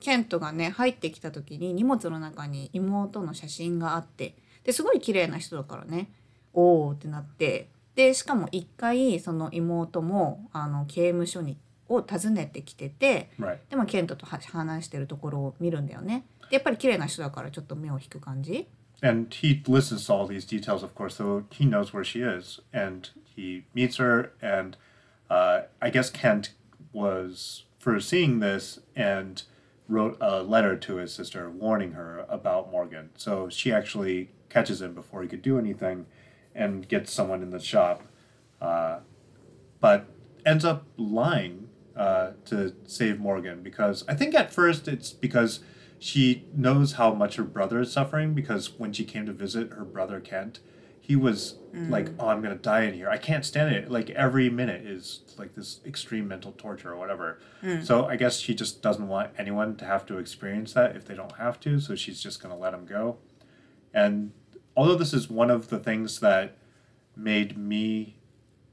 [0.00, 6.08] ケントがね入ってきた時に荷物の中に妹の写真があってですごい綺麗な人だからね
[6.54, 13.58] おおってなってでしかも一回その妹もあの刑務所にを訪ねてきてて Right.
[13.70, 18.66] でもケントとは話してるところを見るんだよねでやっぱり綺麗な人だからちょっと目を引く感じ
[19.02, 22.60] And he listens to all these details, of course, so he knows where she is.
[22.72, 24.76] And he meets her, and
[25.28, 26.52] uh, I guess Kent
[26.92, 29.42] was foreseeing this and
[29.88, 33.10] wrote a letter to his sister warning her about Morgan.
[33.16, 36.06] So she actually catches him before he could do anything
[36.54, 38.02] and gets someone in the shop,
[38.60, 39.00] uh,
[39.78, 40.06] but
[40.44, 45.60] ends up lying uh, to save Morgan because I think at first it's because
[45.98, 49.84] she knows how much her brother is suffering because when she came to visit her
[49.84, 50.60] brother Kent,
[51.00, 51.88] he was mm.
[51.88, 53.08] like, "Oh, I'm gonna die in here.
[53.08, 53.90] I can't stand it.
[53.90, 57.86] Like every minute is like this extreme mental torture or whatever." Mm.
[57.86, 61.14] So I guess she just doesn't want anyone to have to experience that if they
[61.14, 61.78] don't have to.
[61.78, 63.18] So she's just gonna let him go.
[63.94, 64.32] And
[64.76, 66.56] although this is one of the things that
[67.14, 68.18] made me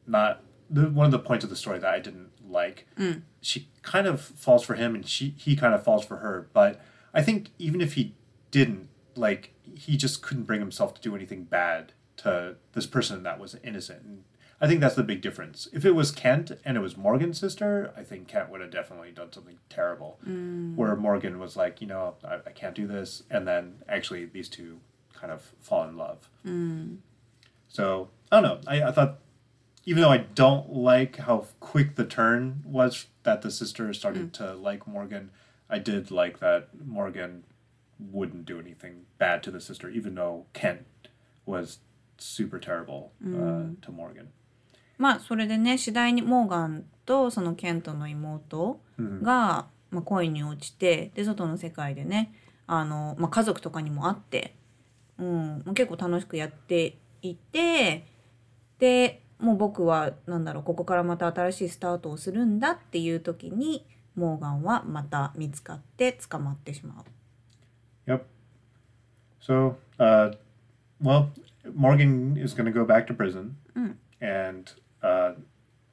[0.06, 3.22] not the, one of the points of the story that I didn't like, mm.
[3.42, 6.50] she kind of falls for him and she he kind of falls for her.
[6.52, 6.82] But
[7.14, 8.16] I think even if he
[8.52, 13.40] didn't, like he just couldn't bring himself to do anything bad to this person that
[13.40, 14.04] was innocent.
[14.04, 14.24] And
[14.62, 15.68] I think that's the big difference.
[15.74, 19.12] If it was Kent and it was Morgan's sister, I think Kent would have definitely
[19.12, 20.20] done something terrible.
[20.26, 20.76] Mm.
[20.76, 24.48] Where Morgan was like, you know, I, I can't do this, and then actually these
[24.48, 24.80] two
[25.14, 26.30] kind of fall in love.
[26.46, 26.98] Mm.
[27.68, 28.72] So I don't know.
[28.72, 29.20] I, I thought,
[29.86, 34.34] even though I don't like how quick the turn was that the sister started mm.
[34.34, 35.32] to like Morgan,
[35.74, 37.44] I did like that Morgan
[38.14, 40.86] wouldn't do anything bad to the sister, even though Kent
[41.48, 41.80] was
[42.20, 44.28] super terrible uh, to Morgan.
[45.00, 52.32] まあそれでね次第にモーガンとそのケントの妹が、まあ、恋に落ちてで外の世界でね
[52.68, 54.56] あの、まあ、家族とかにも会って、
[55.18, 58.06] うんまあ、結構楽しくやっていて
[58.78, 63.84] でもう僕はなんだろうここからまた新しいスタートをするんだっていう時に
[64.17, 68.11] モーガンはまた見つかって捕まってしまう。
[68.11, 68.25] Yep.
[69.41, 70.33] So, uh,
[71.01, 71.31] well,
[71.75, 73.57] Morgan is going to go back to prison,
[74.21, 74.71] and
[75.03, 75.33] uh,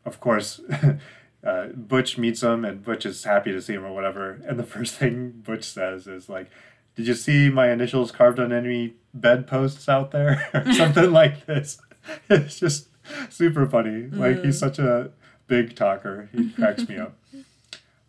[0.06, 0.62] of course,
[1.44, 4.42] uh, Butch meets him, and Butch is happy to see him or whatever.
[4.48, 6.50] And the first thing Butch says is like,
[6.96, 11.80] "Did you see my initials carved on any bedposts out there?" or something like this.
[12.30, 12.88] It's just
[13.30, 14.08] super funny.
[14.08, 15.12] Like he's such a
[15.48, 16.30] big talker.
[16.32, 17.16] He cracks me up.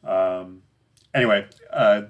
[0.03, 0.63] Um,
[1.13, 2.03] anyway, uh,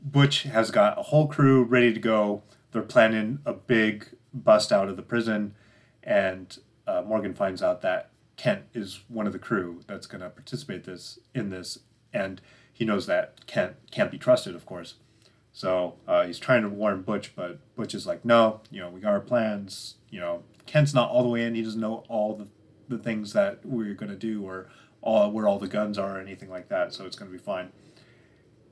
[0.00, 2.42] Butch has got a whole crew ready to go.
[2.72, 5.54] They're planning a big bust out of the prison,
[6.02, 10.30] and uh, Morgan finds out that Kent is one of the crew that's going to
[10.30, 11.78] participate this in this,
[12.12, 12.40] and
[12.72, 14.94] he knows that Kent can't be trusted, of course.
[15.52, 19.00] So uh, he's trying to warn Butch, but Butch is like, "No, you know, we
[19.00, 19.96] got our plans.
[20.08, 21.54] You know, Kent's not all the way in.
[21.54, 22.48] He doesn't know all the
[22.88, 24.68] the things that we're going to do or
[25.02, 26.92] all where all the guns are or anything like that.
[26.92, 27.70] So it's going to be fine."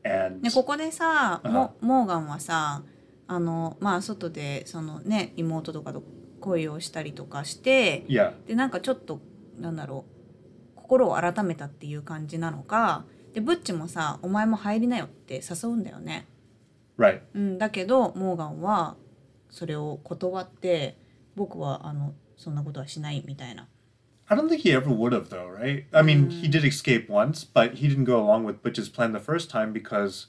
[0.02, 2.82] And でここでさ、あモモーガンはさ
[3.26, 6.02] あのまあ外でそのね妹とかと
[6.40, 9.20] 恋をしたりとかして、yeah, でなんかちょっと
[9.58, 10.06] なんだろ
[10.76, 16.26] う心を改めたっていう感じなのかでブッチもさ「お前も入りなよ」って誘うんだよね。
[16.98, 17.20] right.
[17.34, 18.96] うん、だけどモーガンは
[19.50, 20.96] それを断って
[21.36, 23.68] 僕はあのそんなことはしないみたいな。
[24.30, 25.86] I don't think he ever would have, though, right?
[25.92, 26.52] I mean, he mm.
[26.52, 30.28] did escape once, but he didn't go along with Butch's plan the first time because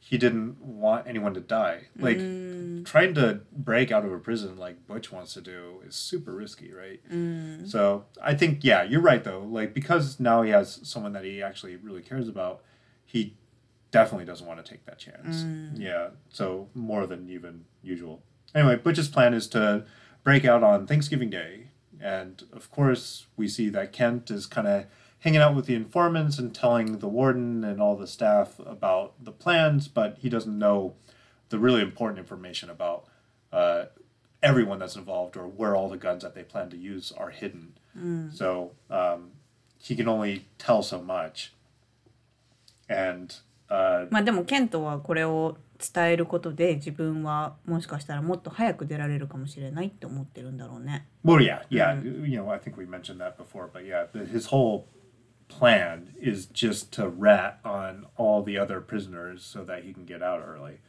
[0.00, 1.84] he didn't want anyone to die.
[1.96, 2.84] Like, mm.
[2.84, 6.72] trying to break out of a prison like Butch wants to do is super risky,
[6.72, 7.00] right?
[7.08, 7.68] Mm.
[7.68, 9.40] So, I think, yeah, you're right, though.
[9.40, 12.62] Like, because now he has someone that he actually really cares about,
[13.04, 13.36] he
[13.92, 15.44] definitely doesn't want to take that chance.
[15.78, 18.22] Yeah, so more than even usual.
[18.54, 19.84] Anyway, Butch's plan is to
[20.24, 21.65] break out on Thanksgiving Day.
[22.01, 24.85] And of course, we see that Kent is kind of
[25.19, 29.31] hanging out with the informants and telling the warden and all the staff about the
[29.31, 30.95] plans, but he doesn't know
[31.49, 33.05] the really important information about
[33.53, 33.85] uh,
[34.41, 37.73] everyone that's involved or where all the guns that they plan to use are hidden.
[38.33, 39.31] So um,
[39.77, 41.53] he can only tell so much.
[42.89, 43.35] And
[43.69, 51.07] uh, まあでもケントはこれを 伝えることで自分はもしかしたらもっと早く出られるかもしれないって思ってるんだろうね。
[51.23, 52.01] well, yeah, yeah.
[52.03, 54.87] You know, I think we mentioned that before, but yeah, the, his whole
[55.47, 60.23] plan is just to rat on all the other prisoners so that he can get
[60.23, 60.79] out early.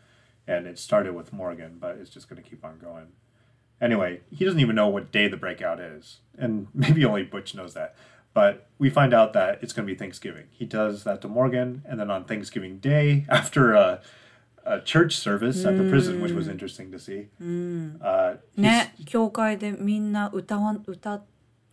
[0.46, 3.08] And it started with Morgan, but it's just going to keep on going.
[3.80, 7.74] Anyway, he doesn't even know what day the breakout is, and maybe only Butch knows
[7.74, 7.96] that.
[8.34, 10.46] But we find out that it's going to be Thanksgiving.
[10.50, 14.00] He does that to Morgan, and then on Thanksgiving Day, after a,
[14.67, 17.27] a church service at the prison, which was interesting to see,
[18.01, 18.37] uh,
[19.05, 21.21] 教会でみんな歌わ歌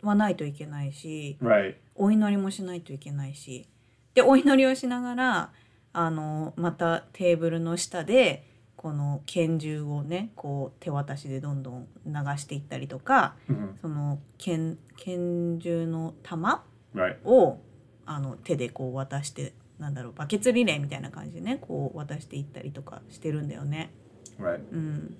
[0.01, 3.67] わないといけないし、right, お祈りもしないといけないし、
[4.13, 5.51] でお祈りをしながら
[5.93, 13.77] あのまたテーブルの下でこの拳銃をねこう手渡しでどんどん流していったりとか、Mhm.
[13.81, 17.59] その拳拳銃の弾 right, を
[18.05, 23.90] あの手でこう渡してなんだろうバケツリレーみたいな感じでねこう渡していったりとかしてるんだよね。
[24.38, 24.60] right.
[24.72, 25.16] うん、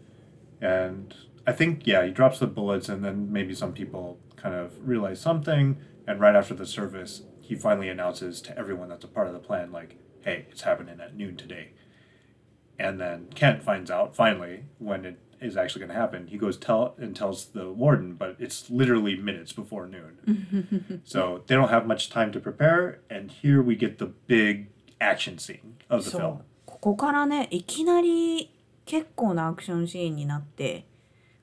[0.60, 1.14] And
[1.46, 5.20] I think, yeah, he drops the bullets, and then maybe some people kind of realize
[5.20, 5.76] something.
[6.06, 9.38] And right after the service, he finally announces to everyone that's a part of the
[9.38, 11.70] plan, like, hey, it's happening at noon today.
[12.78, 16.27] And then Kent finds out finally when it is actually going to happen.
[16.27, 21.01] He goes tell and tells the warden, but it's literally minutes before noon.
[21.05, 22.99] so they don't have much time to prepare.
[23.09, 24.67] And here we get the big
[24.99, 26.33] action scene of the そ film.
[26.37, 28.51] うここからねいきなり
[28.85, 30.85] 結構なアクションシーンになって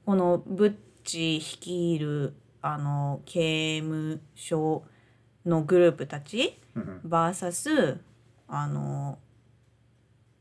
[0.06, 4.84] このブッチ率いるあの刑務所
[5.44, 7.00] のグループたち Mhm.
[7.06, 7.98] VS
[8.48, 9.18] あの、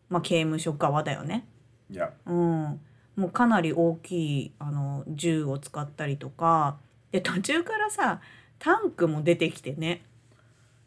[0.09, 1.45] まあ、刑務所側だよね。
[1.91, 2.11] Yeah.
[2.25, 2.79] うん、
[3.16, 6.76] もうかなり大きいあの銃を使ったりとか
[7.12, 8.20] で途中からさ
[8.58, 10.02] タンクも出てきてね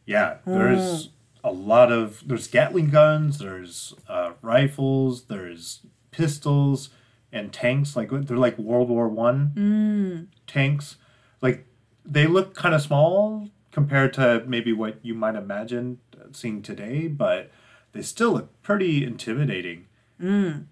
[0.06, 1.12] Yeah, there's
[1.44, 6.90] a lot of there's Gatling guns, there's uh, rifles, there's pistols
[7.32, 7.96] and tanks.
[7.96, 10.98] Like they're like World War One tanks.
[11.42, 11.68] Like
[12.04, 16.00] they look kind of small compared to maybe what you might imagine
[16.32, 17.52] seeing today, but
[17.92, 19.86] they still look pretty intimidating.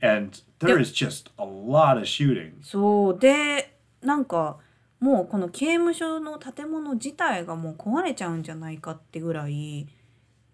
[0.00, 2.52] And there is just a lot of shooting.
[2.62, 4.58] そうでなんか
[5.00, 9.88] もうこの刑務所の建物自体がもう壊れちゃうんじゃないかってぐらい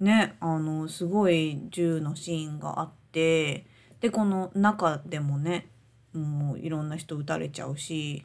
[0.00, 3.66] ねあのすごい銃のシーンがあって
[4.00, 5.68] でこの中でもね
[6.12, 8.24] もういろんな人撃たれちゃうし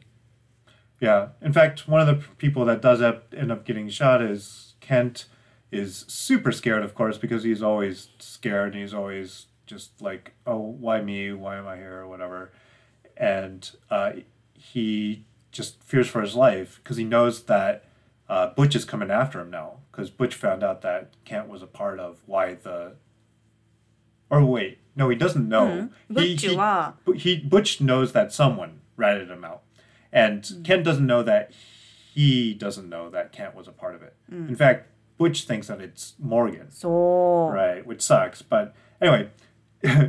[1.00, 1.30] Yeah.
[1.42, 5.26] In fact, one of the people that does up, end up getting shot is Kent
[5.70, 10.58] is super scared, of course, because he's always scared and he's always just like, oh,
[10.58, 11.32] why me?
[11.32, 12.00] Why am I here?
[12.00, 12.52] Or whatever.
[13.16, 14.12] And uh,
[14.52, 17.84] he just fears for his life because he knows that
[18.28, 21.66] uh, Butch is coming after him now because Butch found out that Kent was a
[21.66, 22.94] part of why the.
[24.30, 25.90] Or wait, no, he doesn't know.
[26.10, 26.18] Mm-hmm.
[26.18, 29.62] He, he, he, Butch knows that someone ratted him out.
[30.12, 30.62] And mm-hmm.
[30.62, 31.52] Kent doesn't know that
[32.14, 34.14] he doesn't know that Kent was a part of it.
[34.32, 34.48] Mm.
[34.48, 36.70] In fact, Butch thinks that it's Morgan.
[36.70, 37.48] So.
[37.48, 38.40] Right, which sucks.
[38.40, 39.30] But anyway,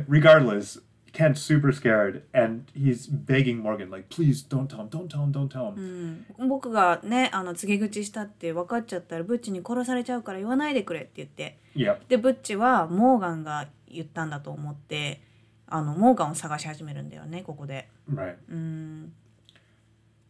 [0.08, 0.78] regardless,
[1.12, 5.32] Kent's super scared, and he's begging Morgan, like, "Please don't tell him, don't tell him,
[5.32, 12.08] don't tell him." 僕がねあの告げ口したって分かっちゃったらブッチに殺されちゃうから言わないでくれって言って Yep.
[12.08, 15.20] でブッチはモーガンが言ったんだと思って
[15.66, 17.88] あのモーガンを探し始めるんだよねここで。
[18.12, 18.36] Right.
[18.50, 19.12] うん、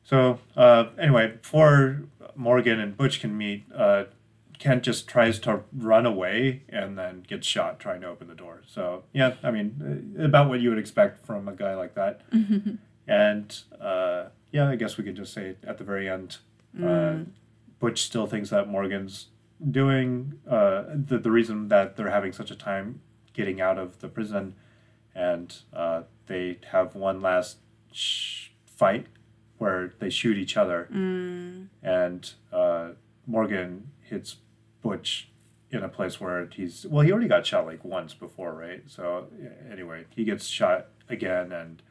[0.04, 2.04] So uh, anyway, before
[2.36, 4.06] Morgan and Butch can meet, uh,
[4.58, 8.62] Kent just tries to run away and then gets shot trying to open the door.
[8.66, 12.22] So yeah, I mean, uh, about what you would expect from a guy like that.
[13.06, 16.38] and uh, yeah, I guess we could just say at the very end,
[16.82, 17.18] uh,
[17.78, 19.26] Butch still thinks that Morgan's
[19.70, 23.00] doing uh, the the reason that they're having such a time
[23.34, 24.54] getting out of the prison,
[25.14, 27.58] and uh, they have one last
[27.92, 29.06] sh- fight
[29.58, 30.88] where they shoot each other,
[31.82, 32.90] and uh,
[33.26, 34.36] Morgan hits
[34.85, 35.29] Butch
[35.71, 38.83] in a place where he's well, he already got shot like once before, right?
[38.87, 41.81] So yeah, anyway, he gets shot again, and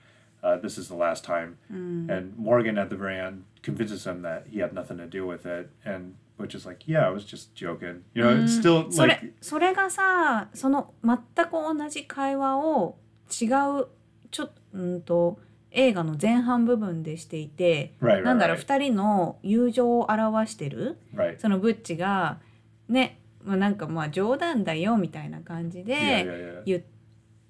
[0.42, 1.58] uh, this is the last time.
[1.68, 5.46] And Morgan at the very end convinces him that he had nothing to do with
[5.46, 9.14] it, and Butch is like, "Yeah, I was just joking." You know, it's still それ
[9.14, 12.98] like それがさその全く同じ会話を
[13.30, 13.46] 違
[13.80, 13.86] う
[14.30, 15.38] ちょうんと
[15.70, 21.38] 映画の前半部分でしていて right, right, なんだろう right, 2人の友情を表してる right.
[21.38, 22.40] そのブッチが
[22.89, 26.81] ねまあなんかまあ冗談だよみたいな感じで.言っ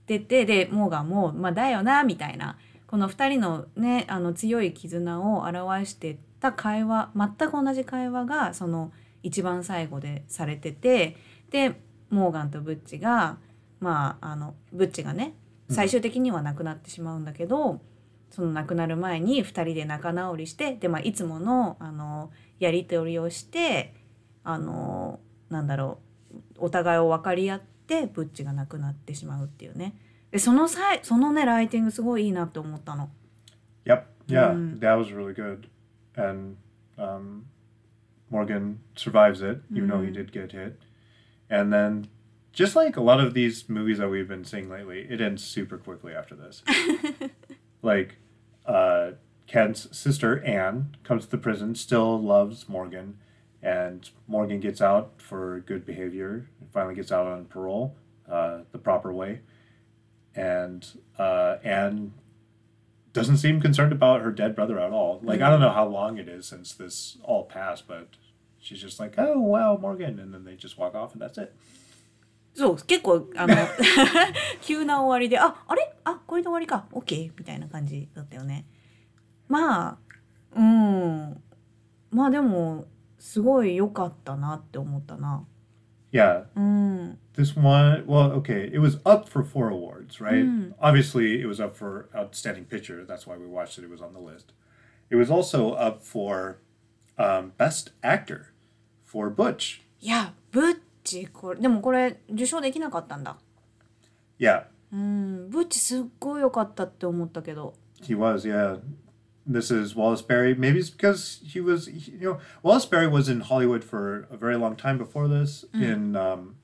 [0.06, 8.92] ててでモーガンも「まあだよな」みたいなこの2人のねあの強い絆を表してた会話全く同じ会話がその
[9.24, 11.18] 一番最後でされてて
[11.50, 11.82] で
[12.12, 13.40] モーガンとブッチが
[13.80, 15.34] まああのブッチがね
[15.70, 17.82] 最終的には亡くなってしまうんだけど、
[18.30, 23.94] その亡くなる前に2人で仲直りしてで、まあ、いつものあのやり取りをして
[24.46, 25.20] あの
[25.50, 26.00] なんだろ
[26.34, 29.96] うお互いを分かり合ってブッチが亡くなってしまうっていうね
[30.32, 33.10] でその際そのねライティングすごいいいなって思ったの。
[33.86, 34.04] Yep.
[34.28, 34.80] Yeah, Mm.
[34.80, 35.68] that was really good.
[36.16, 36.58] And
[36.98, 37.46] um,
[38.32, 40.80] Morgan survives it, even though he did get hit.
[41.50, 42.08] And then,
[42.52, 45.78] just like a lot of these movies that we've been seeing lately, it ends super
[45.78, 46.64] quickly after this.
[47.84, 48.16] like,
[48.66, 49.12] uh,
[49.46, 53.18] Ken's sister, Anne, comes to the prison, still loves Morgan.
[53.65, 57.95] And Morgan gets out for good behavior, and finally gets out on parole
[58.31, 59.41] uh, the proper way.
[60.35, 60.87] And
[61.19, 62.13] uh, Anne
[63.13, 65.21] doesn't seem concerned about her dead brother at all.
[65.23, 68.09] Like I don't know how long it is since this all passed, but
[68.59, 71.55] she's just like, "Oh wow, Morgan," and then they just walk off, and that's it.
[72.55, 73.55] そう結構あの
[74.61, 78.67] 急な終わりでああれあこれで終わりか OK みたいな感じだったよね
[79.49, 79.99] まあ
[80.57, 81.43] うん
[82.11, 82.87] まあでも
[83.25, 85.45] すごい良かったなって思ったな
[86.13, 88.05] Yeah, うん this one.
[88.07, 90.45] Well, okay, it was up for four awards, right?
[90.45, 90.75] Mm.
[90.81, 93.05] Obviously, it was up for outstanding picture.
[93.07, 93.85] That's why we watched it.
[93.85, 94.53] It was on the list.
[95.09, 96.59] It was also up for
[97.17, 98.53] um, best actor
[99.05, 99.83] for Butch.
[100.01, 103.37] いやブッチこれでもこれ受賞できなかったんだ
[104.39, 108.81] Yeah, うんブッチすっごい良かったって思ったけど He was, yeah.
[109.46, 110.56] This is Wallace Beery.
[110.56, 114.56] Maybe it's because he was, you know, Wallace Beery was in Hollywood for a very
[114.56, 115.84] long time before this mm.
[115.84, 116.56] in um,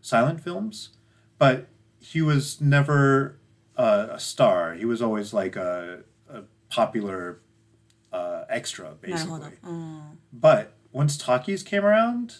[0.00, 0.90] silent films,
[1.38, 1.68] but
[1.98, 3.38] he was never
[3.76, 4.74] a star.
[4.74, 7.40] He was always like a, a popular
[8.12, 9.52] uh, extra, basically.
[9.64, 10.16] Mm.
[10.32, 12.36] But once talkies came around,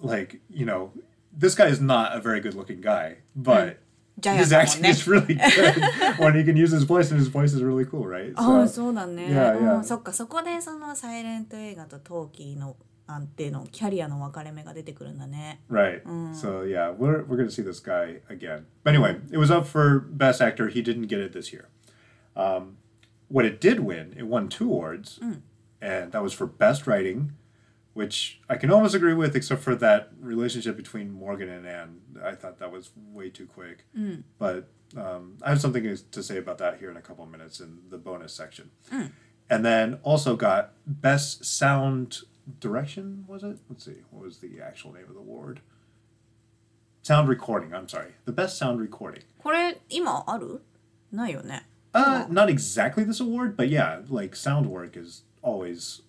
[0.00, 0.92] like, you know,
[1.32, 3.68] this guy is not a very good looking guy, but.
[3.68, 3.76] Mm
[4.21, 5.73] his だもん acting ね is really good
[6.19, 8.33] when he can use his voice, and his voice is really cool, right?
[8.35, 9.77] ああ So, そうだね、 Yeah, yeah.
[9.77, 12.75] うん、そっかそこでそのサイレント映画とトーキーの
[13.07, 16.03] 安定のキャリアの分かれ目が出てくるんだね right.
[16.33, 18.65] So yeah, we're we're gonna see this guy again.
[18.83, 20.69] But anyway, it was up for best actor.
[20.69, 21.67] He didn't get it this year.
[22.35, 22.77] Um,
[23.27, 25.19] what it did win, it won two awards,
[25.81, 27.33] and that was for best writing,
[27.95, 31.99] which I can almost agree with, except for that relationship between Morgan and Anne.
[32.23, 33.85] I thought that was way too quick.
[34.39, 37.29] But um, I have something is- to say about that here in a couple of
[37.31, 38.71] minutes in the bonus section.
[39.49, 42.19] And then also got best sound
[42.61, 43.25] direction.
[43.27, 43.57] Was it?
[43.69, 43.97] Let's see.
[44.09, 45.59] What was the actual name of the award?
[47.03, 47.73] Sound recording.
[47.73, 48.11] I'm sorry.
[48.25, 49.23] The best sound recording.
[49.39, 50.61] これ今ある
[51.11, 56.01] ないよね Uh, not exactly this award, but yeah, like sound work is always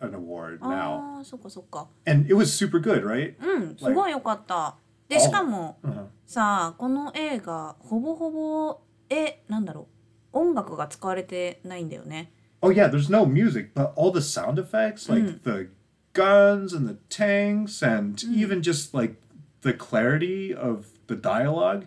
[0.00, 1.16] an award now.
[1.16, 3.34] ああそっかそっか And it was super good, right?
[3.40, 4.76] うんすごい良かった
[5.08, 6.06] でしかも Uh-huh.
[6.26, 8.80] さあこの映画ほぼほぼ
[9.10, 9.86] えなんだろ
[10.32, 12.32] う音楽が使われてないんだよね
[12.62, 15.68] Oh yeah, there's no music, but all the sound effects, like the
[16.14, 19.16] guns and the tanks, and even just like
[19.60, 21.84] the clarity of the dialogue.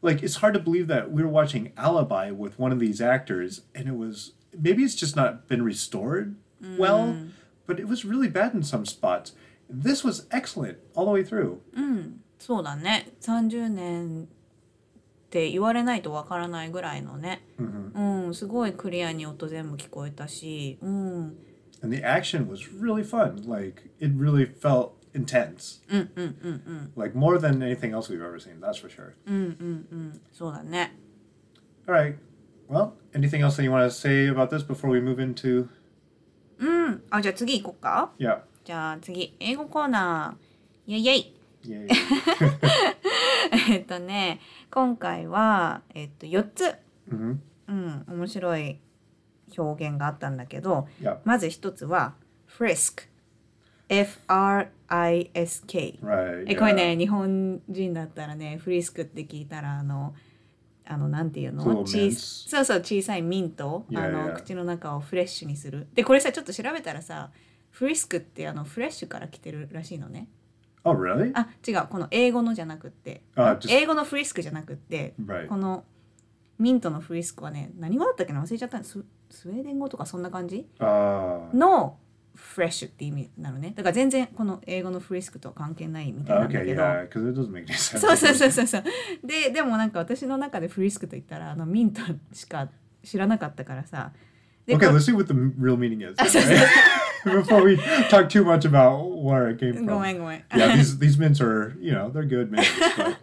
[0.00, 3.62] Like it's hard to believe that we were watching Alibi with one of these actors,
[3.74, 6.36] and it was maybe it's just not been restored
[6.78, 7.14] well,
[7.68, 9.34] but it was really bad in some spots.
[9.68, 11.58] This was excellent all the way through.
[12.38, 14.26] そうだね30年っ
[15.30, 17.62] て言われないとわからないぐらいのね、う
[18.30, 21.36] んすごいクリアに音全部聞こえたしうん、
[21.82, 23.48] And the action was really fun.
[23.48, 25.80] Like it really felt intense.
[26.96, 29.14] Like more than anything else we've ever seen, that's for sure.
[30.32, 30.92] そうだね
[31.86, 32.16] All right.
[32.68, 35.68] Well, anything else that you want to say about this before we move into?
[36.59, 38.41] うんあじゃあ次行こうか？Yeah.
[38.63, 41.89] じゃあ次英語コーナーイェイイェイ.
[43.73, 44.39] えっとね
[44.71, 46.75] 今回は、えっと、4つ、
[47.11, 47.37] hmm
[47.67, 48.79] うん、面白い
[49.57, 50.87] 表現があったんだけど.
[51.25, 52.13] まず一つは
[52.47, 53.07] frisk
[54.87, 55.99] F-R-I-S-K.
[56.47, 60.13] えこれ.ね日本人だったらねフリスクって聞いたらあの
[60.89, 61.63] あのなんていうの？
[61.63, 63.85] 小そうそう小さいミント？
[63.95, 65.87] あの.口の中をフレッシュにする。
[65.93, 67.29] でこれさちょっと調べたらさ
[67.69, 70.27] フリスクってあのフレッシュから来てるらしいのね。
[70.83, 71.31] Oh, really?
[71.35, 71.87] あ違う。
[71.89, 73.21] この英語のじゃなくって。
[73.69, 75.47] 英語のフリスクじゃなくって、Right.
[75.47, 75.83] この
[76.57, 78.41] ミントのフリスクはね何語だったっけな？
[78.41, 78.83] 忘れちゃった。
[78.83, 81.97] ススウェーデン語とかそんな感じ？Uh, の
[82.39, 87.99] フレッシュって意味なのねだから全然この英語のフリスクとは関係ないみたいなんだ okay, けど、yeah, because it doesn't make any sense.
[87.99, 88.83] そうそうそうそうそう
[89.23, 92.01] ででもなんか私の中でフリスクと言ったらあのミント
[92.33, 92.69] しか
[93.03, 94.11] 知らなかったからさ
[94.65, 96.15] で Okay, こ let's see what the real meaning is.
[97.25, 97.77] Before we
[98.09, 100.01] talk too much about where it came ご from.
[100.01, 102.67] めんごめん Yeah, these these mints are, you know, they're good mints.
[102.95, 103.17] But,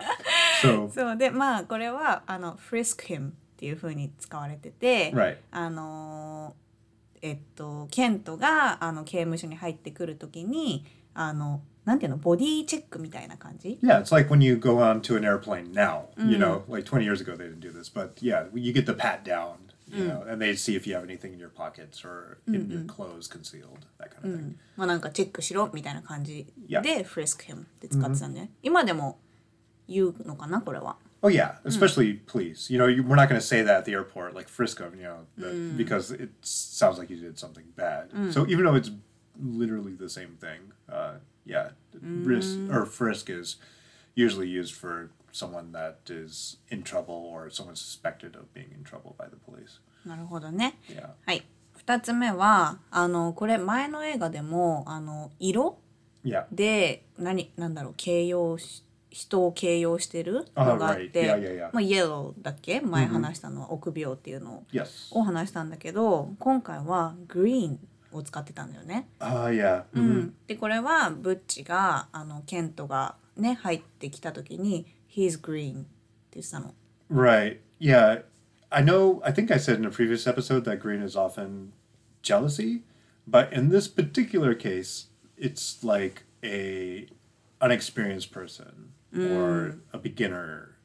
[0.63, 5.37] So, そうでまあこれはあの frisk him っていう風に使われてて、right.
[5.51, 6.55] あの
[7.23, 16.07] えっとケントがあの刑務所に入ってくる時にあのなんていうのボディチェックみたいな感じ Yeah, it's like when you go on to an airplane now.
[16.19, 18.93] You know, like 20 years ago they didn't do this, but yeah, you get the
[18.95, 19.55] pat down,
[19.89, 22.83] you know, and they see if you have anything in your pockets or in your
[22.85, 24.55] clothes concealed, that kind of thing.
[24.77, 26.81] まあなんかチェックしろみたいな感じ Yeah.
[26.83, 29.19] で frisk him って使ってたんで、今でも
[29.89, 32.70] 言うのかなこれは Oh yeah, especially police.
[32.72, 34.96] You know, you, we're not going to say that at the airport, like frisk them,
[34.98, 38.10] you know, that, because it sounds like you did something bad.
[38.34, 38.90] So even though it's
[39.40, 40.60] literally the same thing,
[40.92, 41.16] uh,
[41.46, 41.70] yeah,
[42.02, 43.58] risk or frisk is
[44.16, 49.16] usually used for someone that is in trouble or someone suspected of being in trouble
[49.18, 49.80] by the police.
[50.06, 51.12] なるほどね Yeah.
[51.28, 51.44] はい
[51.86, 55.78] 2つ目はあのこれ前の映画でもあの色
[56.24, 56.46] Yeah.
[56.52, 58.84] で何なんだろう形容し
[59.17, 61.41] 人を形容してるのがあって、Ah, right.
[61.41, 61.71] Yeah, yeah, yeah.
[61.73, 64.63] まあ、イエローだっけ前話したのは臆病っていうの.
[65.13, 67.79] を話したんだけど今回はグリーン
[68.13, 69.09] を使ってたんだよね。
[69.19, 69.85] Ah, yeah.
[69.95, 70.01] う Mhm.
[70.25, 75.87] ん、でこれはブッチがあのケントがね入ってきた時に「He's green」って
[76.35, 76.75] 言ってたの。
[77.11, 77.61] Right.
[77.81, 78.25] Yeah.
[78.69, 81.71] I know, I think I said in a previous episode that green is often
[82.23, 82.83] jealousy,
[83.27, 85.07] but in this particular case,
[85.39, 87.07] it's like a
[87.63, 90.78] unexperienced person or a beginner.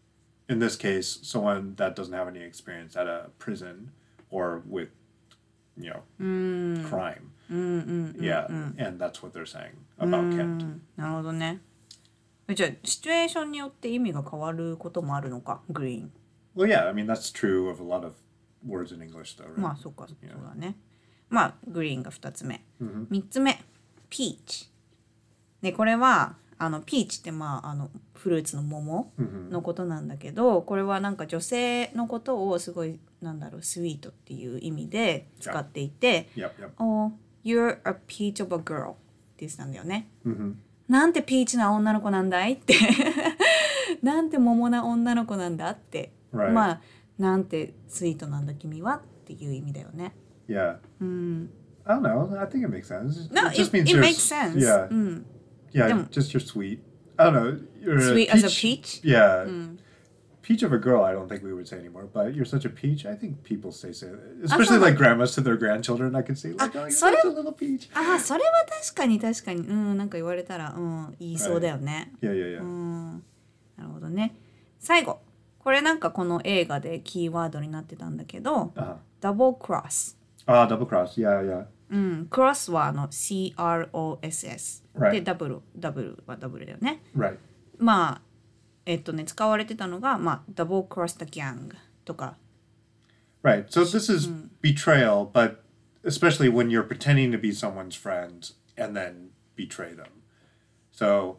[0.48, 3.90] In this case, someone that doesn't have any experience at a prison
[4.30, 4.90] or with,
[5.76, 6.02] you know,
[6.88, 7.32] crime.
[8.20, 8.46] yeah.
[8.78, 10.80] And that's what they're saying about Kent.
[10.96, 11.60] なるほどね。
[12.48, 16.12] えじゃあシチュエーションによって意味が変わることもあるのかグリーン。
[16.56, 18.14] Well, yeah, I mean, that's true of a lot of
[18.66, 19.60] words in English, though, right?
[19.60, 20.76] まあそっかそうだね。
[21.28, 22.62] まあグリーンが2つ目。
[22.80, 23.60] 3つ目
[24.08, 24.70] ピーチ。
[25.60, 29.11] でこれは あのピーチってまああのフルーツの桃
[29.49, 37.11] のことなんだけど、これはなんか女性のことをすごいなんだろうスイートっていう意味で使っていて Yep, yep.「Oh,
[37.43, 38.97] you're a peach of a girl」って
[39.39, 40.07] 言ってたんだよね。
[40.87, 42.53] なんてピーチな女の子なんだい？
[42.53, 42.75] って
[44.03, 45.71] なんて桃な女の子なんだ？
[45.71, 46.51] って、Right.
[46.51, 46.81] まあ
[47.17, 48.97] なんてスイートなんだ君は？
[48.97, 50.13] っていう意味だよね。
[50.47, 50.77] Yeah.
[51.85, 52.39] I don't know.
[52.39, 53.31] I think it makes sense.
[53.33, 54.57] No, it just it- means it makes sense.
[54.63, 54.87] Yeah.
[54.89, 55.23] Mm.
[55.71, 56.05] Yeah.
[56.11, 56.79] Just you're sweet.
[57.17, 57.59] I don't know.
[57.81, 59.01] You're Sweet as a peach?
[59.03, 59.09] Mm.
[59.09, 59.45] Yeah.
[60.41, 62.07] Peach of a girl, I don't think we would say anymore.
[62.11, 63.05] But you're such a peach.
[63.05, 64.07] I think people say say,
[64.43, 66.15] especially like grandmas to their grandchildren.
[66.15, 67.89] I can see like, oh, you're such a little peach.
[67.93, 72.11] ああそれは確かに確かにうんなんか言われたらうん言いそうだよね。
[72.21, 72.61] Yeah, yeah, yeah.
[72.61, 73.23] うん
[73.77, 74.35] なるほどね。
[74.79, 75.19] 最後
[75.59, 78.95] これなんかこの映画でキーワードになってたんだけど Uh-huh.
[79.21, 80.17] ダブルクロス。
[80.47, 81.15] Ah, double cross.
[81.21, 81.65] Yeah, yeah.
[81.90, 85.12] うん、クロスはあの CROSS、 Right.
[85.12, 87.02] でダブルダブルはダブルだよね。
[87.16, 87.38] Right.
[87.78, 88.20] まあ
[88.86, 92.36] えっとね使われてたのがまあダブルクロスタギャングとか
[93.42, 93.66] Right.
[93.68, 94.28] So this is
[94.60, 95.62] betrayal, but
[96.02, 100.22] especially when you're pretending to be someone's friend and then betray them.
[100.90, 101.36] So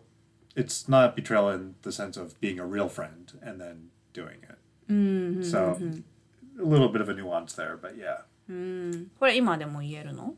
[0.55, 4.57] it's not betrayal in the sense of being a real friend and then doing it.
[5.43, 5.77] So
[6.57, 8.23] a little bit of a nuance there, but yeah.
[9.19, 10.33] これ今でも言えるの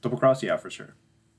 [0.00, 0.90] Double cross, yeah, for sure.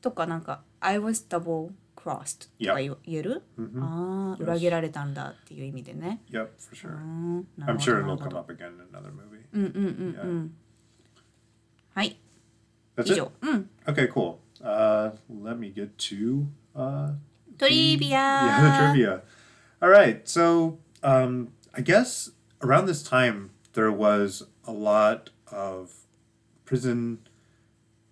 [0.01, 3.43] とかなんか I was double crossed とか言言える、
[3.80, 6.21] ああ裏切られたんだっていう意味でね。
[6.30, 6.95] Yep, for sure.
[6.95, 9.45] うんな I'm るほど sure なる it'll ほ come ど up again in another movie.
[9.53, 10.55] うんうんうんうん。
[11.93, 12.19] はい、
[12.95, 13.15] That's 以 it.
[13.15, 13.32] 上。
[13.41, 13.69] うん。
[13.88, 14.38] Okay, cool.
[14.61, 16.45] Uh, let me get to
[16.76, 17.13] uh,
[17.57, 19.21] トリビ ア yeah, the trivia.
[19.82, 25.91] All right, so um, I guess around this time there was a lot of
[26.65, 27.19] prison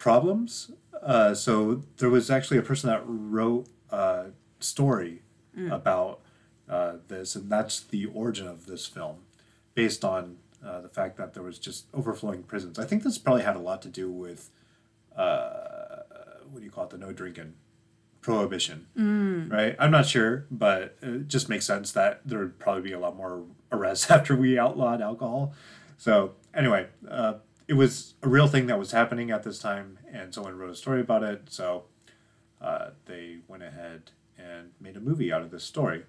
[0.09, 0.71] problems.
[1.03, 4.27] Uh, so there was actually a person that wrote a
[4.59, 5.21] story
[5.71, 6.21] about
[6.69, 9.17] uh, this, and that's the origin of this film,
[9.75, 12.79] based on uh, the fact that there was just overflowing prisons.
[12.79, 14.51] I think this probably had a lot to do with
[15.15, 16.05] uh,
[16.51, 17.53] what do you call it, the no drinking
[18.23, 18.87] prohibition,
[19.51, 19.77] right?
[19.79, 23.15] I'm not sure, but it just makes sense that there would probably be a lot
[23.15, 25.53] more arrests after we outlawed alcohol.
[25.99, 27.35] So anyway, uh,
[27.67, 30.77] it was a real thing that was happening at this time, and someone wrote a
[30.77, 31.43] story about it.
[31.49, 31.85] So
[32.61, 36.05] uh, they went ahead and made a movie out of this story.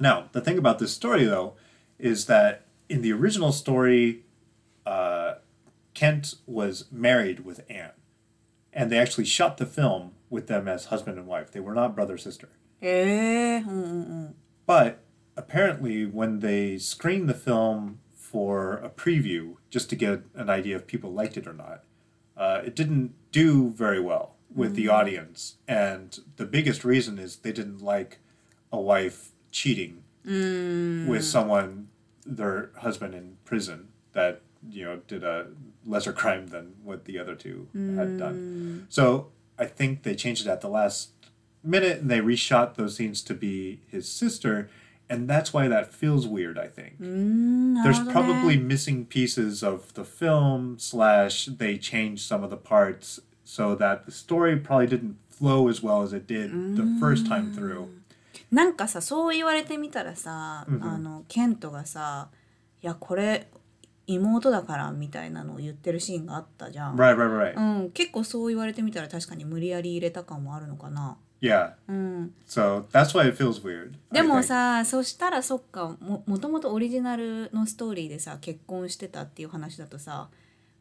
[0.00, 1.54] Now, the thing about this story, though,
[1.98, 4.24] is that in the original story,
[4.86, 5.34] uh,
[5.94, 7.92] Kent was married with Anne,
[8.72, 11.50] and they actually shot the film with them as husband and wife.
[11.50, 12.50] They were not brother sister.
[12.80, 14.34] Eh, mm, mm, mm.
[14.66, 15.02] but
[15.36, 20.86] apparently, when they screened the film for a preview, just to get an idea if
[20.86, 21.82] people liked it or not,
[22.38, 25.56] uh, it didn't do very well with the audience.
[25.66, 28.18] And the biggest reason is they didn't like
[28.72, 31.06] a wife cheating Mm.
[31.06, 31.88] with someone,
[32.26, 35.46] their husband in prison that you know did a
[35.86, 38.86] lesser crime than what the other two had done.
[38.90, 39.28] So
[39.58, 41.10] I think they changed it at the last
[41.64, 44.68] minute and they reshot those scenes to be his sister,
[45.09, 46.59] and that's why that feels weird.
[46.59, 46.93] I think.
[46.99, 52.57] うんなる There's ほどね probably missing pieces of the film slash they changed some of the
[52.57, 57.27] parts so that the story probably didn't flow as well as it did the first
[57.27, 57.87] time through.
[58.51, 62.29] なんかさそう言われてみたらさ、うんうんあのケントがさ「
[62.81, 63.47] いやこれ
[64.05, 66.95] 妹だから」みたいなのを言ってるシーンがあったじゃん。
[66.95, 67.57] Right, right, right.
[67.57, 71.17] うん、結構そう言われてみたら確かに無理やり入れた感もあるのかな。
[71.40, 71.72] Yeah.
[71.88, 73.92] うん、So that's why it feels weird.
[74.12, 80.28] でも.さそしたらそっかももともとオリジナルのストーリーでさ結婚してたっていう話だとさ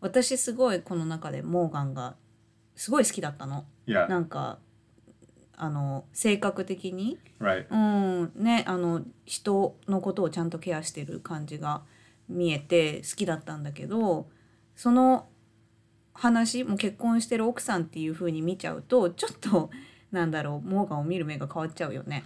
[0.01, 2.15] 私すごいこの中でモーガンが
[2.75, 3.65] すごい好きだったの。
[3.87, 4.09] Yeah.
[4.09, 4.59] なんか
[5.55, 7.67] あの性格的に Right.
[7.69, 11.83] うんねあの人のことをちゃんとケアしてる感じが
[12.27, 14.27] 見えて好きだったんだけど
[14.75, 15.27] その
[16.13, 19.69] 話もう結婚してる奥さんっていう風に見ちゃうとちょっと
[20.10, 22.24] なんだろうモーガンを見る目が変わっちゃうよね。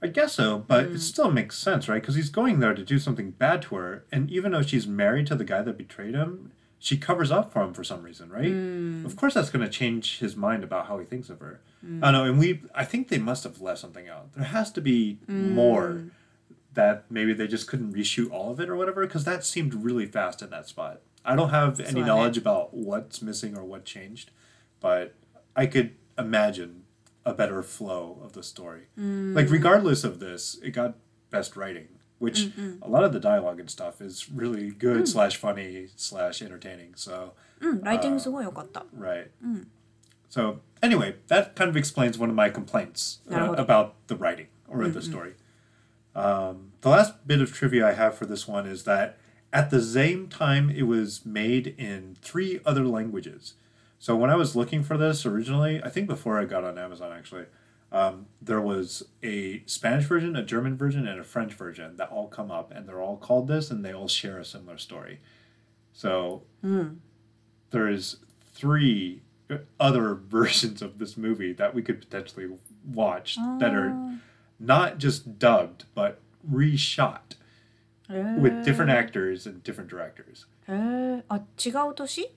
[0.00, 2.00] I guess so, but it still makes sense, right?
[2.00, 5.26] Because he's going there to do something bad to her, and even though she's married
[5.26, 9.04] to the guy that betrayed him, she covers up for him for some reason, right?
[9.04, 11.60] Of course, that's going to change his mind about how he thinks of her.
[12.00, 14.34] I don't know, and we, I think they must have left something out.
[14.34, 16.04] There has to be more
[16.74, 20.06] that maybe they just couldn't reshoot all of it or whatever, because that seemed really
[20.06, 21.00] fast in that spot.
[21.24, 24.30] I don't have any So, knowledge about what's missing or what changed,
[24.80, 25.14] but
[25.56, 26.81] I could imagine
[27.25, 28.83] a better flow of the story.
[28.99, 29.35] Mm.
[29.35, 30.95] Like regardless of this, it got
[31.29, 31.87] best writing,
[32.19, 32.81] which Mm-mm.
[32.81, 35.07] a lot of the dialogue and stuff is really good mm.
[35.07, 36.93] slash funny slash entertaining.
[36.95, 38.19] So mm, writing uh,
[38.93, 39.31] right.
[39.45, 39.65] Mm.
[40.29, 44.79] So anyway, that kind of explains one of my complaints uh, about the writing or
[44.79, 44.93] Mm-mm.
[44.93, 45.33] the story.
[46.15, 49.17] Um, the last bit of trivia I have for this one is that
[49.51, 53.53] at the same time it was made in three other languages.
[54.02, 57.12] So when I was looking for this originally, I think before I got on Amazon
[57.12, 57.46] actually,
[57.90, 62.28] um, there was a Spanish version, a German version, and a French version that all
[62.28, 65.20] come up, and they're all called this, and they all share a similar story.
[65.92, 66.42] So
[67.70, 68.16] there's
[68.52, 69.22] three
[69.80, 72.46] other versions of this movie that we could potentially
[72.84, 74.18] watch that are
[74.60, 76.20] not just dubbed but
[76.50, 77.36] reshot
[78.10, 80.46] へー with different actors and different directors.
[80.68, 82.30] へーあ違う年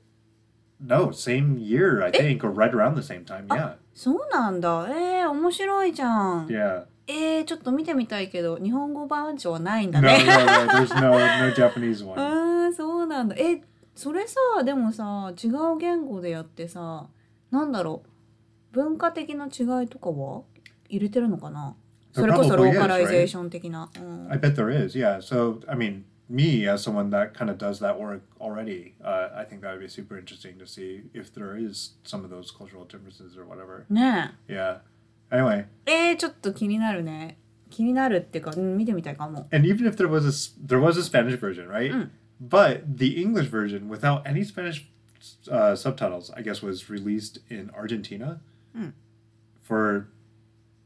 [0.79, 3.47] No, same year I think, or right around the same time.
[3.49, 6.09] Yeah, そうなんだえー、面白いじゃ
[6.43, 6.47] ん。
[6.49, 6.85] yeah.
[7.09, 10.25] えー、ちょっと見てみたいけど日本語バージョンはないん No, だ no, ね。
[10.25, 10.33] no.
[10.73, 12.19] There's no no Japanese one.
[12.21, 13.63] ああそうなんだえ
[13.95, 17.07] それさでもさ違う言語でやってさ
[17.51, 18.03] なんだろ
[18.73, 20.43] う文化的な違いとかは
[20.89, 21.77] 入れてるのかな
[22.13, 24.99] There それこそ probably ロ is, ーカライゼーション的な、うん I bet there is.
[24.99, 25.19] Yeah.
[25.21, 29.44] So I mean, me as someone that kind of does that work already, uh, I
[29.44, 32.86] think that would be super interesting to see if there is some of those cultural
[32.86, 33.86] differences or whatever.
[33.90, 34.80] ね Yeah.
[35.32, 37.38] Anyway, ええー、ちょっと気になるね
[37.70, 42.10] 気になるっていうか、うん、見てみたいかも and even if there was a s- there was a Spanish version, right?
[42.42, 44.86] But the English version without any Spanish
[45.50, 48.42] uh, subtitles, I guess, was released in Argentina
[49.62, 50.08] for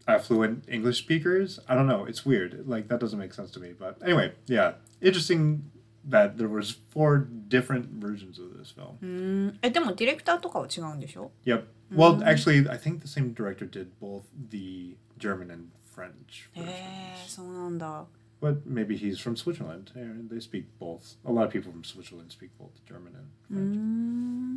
[0.10, 1.60] affluent English speakers.
[1.68, 2.06] I don't know.
[2.06, 2.66] It's weird.
[2.68, 3.74] Like that doesn't make sense to me.
[3.78, 5.72] But anyway, yeah, interesting
[6.08, 8.98] that there was four different versions of this film.
[9.02, 11.64] うんえでもディレクターとかは違うんでしょ Yep.
[11.94, 16.70] Well, actually, I think the same director did both the German and French へ versions.
[16.70, 18.06] えそうなんだ
[18.42, 19.92] But maybe he's from Switzerland.
[19.96, 21.18] and They speak both.
[21.26, 23.78] A lot of people from Switzerland speak both German and うー French.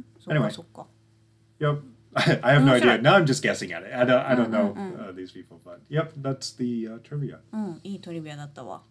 [0.01, 0.49] んそっ Anyway.
[0.49, 0.87] かそっか
[1.61, 1.81] Yep.
[2.17, 2.93] I have no Oh, idea.
[2.95, 2.99] sure.
[3.03, 3.93] Now I'm just guessing at it.
[3.95, 4.21] I don't.
[4.25, 7.39] I don't Mm, know mm, uh, these people, but yep, that's the uh, trivia.
[7.53, 8.83] うんいいトリビアだったわ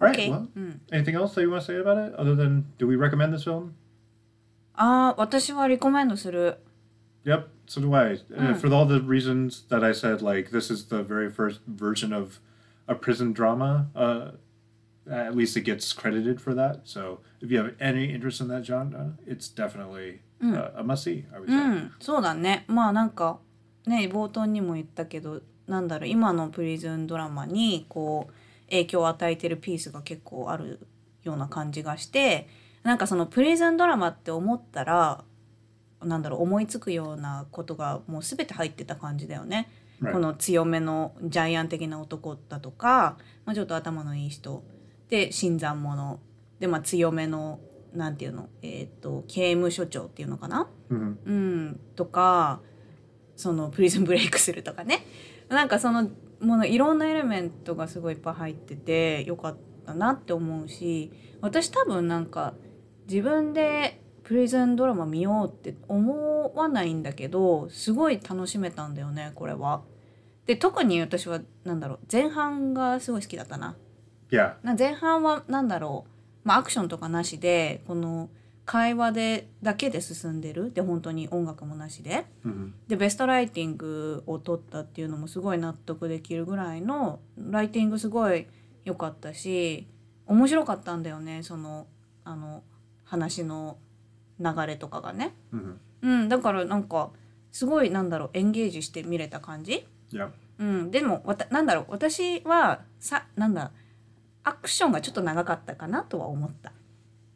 [0.00, 0.14] All right.
[0.16, 0.30] Okay.
[0.30, 2.96] Well, うん anything else that you want to say about it, other than do we
[2.96, 3.72] recommend this film?
[4.74, 6.58] ああ私はリコメンドする
[7.24, 7.46] Yep.
[7.66, 8.14] So do I.
[8.14, 8.60] Uh, Mm.
[8.60, 12.38] for all the reasons that I said, like this is the very first version of
[12.86, 13.88] a prison drama.
[13.94, 14.32] Uh,
[15.10, 16.80] at least it gets credited for that.
[16.84, 21.25] So if you have any interest in that genre, it's definitely uh, a must see.
[21.33, 23.39] I would う.んそうだねまあなんか
[23.85, 28.33] ね冒頭にも言ったけどなんだろう今のプリズンドラマにこう
[28.69, 30.79] 影響を与えてるピースが結構ある
[31.23, 32.47] ような感じがして
[32.83, 35.23] なんかそのプリズンドラマって思ったら
[36.03, 39.69] なんだろう思いつくようなことがもう全て入ってた感じだよね。
[40.01, 40.13] Right.
[40.13, 44.63] この強めのジャイアン的な男だとか、まあ、ちょっと頭のいい人
[45.09, 46.19] で新参者
[46.59, 47.59] で、まあ、強めの
[47.93, 51.17] なんていうの、えー、と刑務所長っていうのかな、Mhm.
[51.25, 52.61] うん、とか
[53.35, 55.05] そのプリズンブレイクするとかね
[55.49, 56.09] なんかその
[56.41, 61.11] ものいろんなエレメントがすごいいっぱい入っててよかったなって思うし
[61.41, 62.53] 私多分なんか
[63.07, 69.81] 自分でプリズンドラマ見ようって思わないんだけどすごい楽しめたんだよねこれは。
[70.45, 73.75] で特に私はなんだろう前半がすごい好きだったな。
[74.31, 74.55] Yeah.
[74.63, 76.11] な前半はなんだろう、
[76.43, 78.29] まあ、アクションとかなしでこの
[78.65, 80.71] 会話でだけで進んでる。
[80.71, 82.25] で本当に音楽もなしで。
[82.45, 88.45] hmm でベストライティングを取ったっていうのもすごい納得できるぐらいのライティングすごい
[88.85, 89.87] 良かったし
[90.27, 91.41] 面白かったんだよね。
[91.41, 91.87] その
[92.23, 92.63] あの
[93.05, 93.77] 話の
[94.39, 95.33] 流れとかがね。
[95.51, 97.09] hmm うん、だからなんか
[97.51, 99.85] すごいなんだろうエンゲージして見れた感じ。
[100.59, 103.71] うん、でもわたなんだろう私はさなんだ
[104.43, 106.71] アクションがちょっと長かったかなとは思った。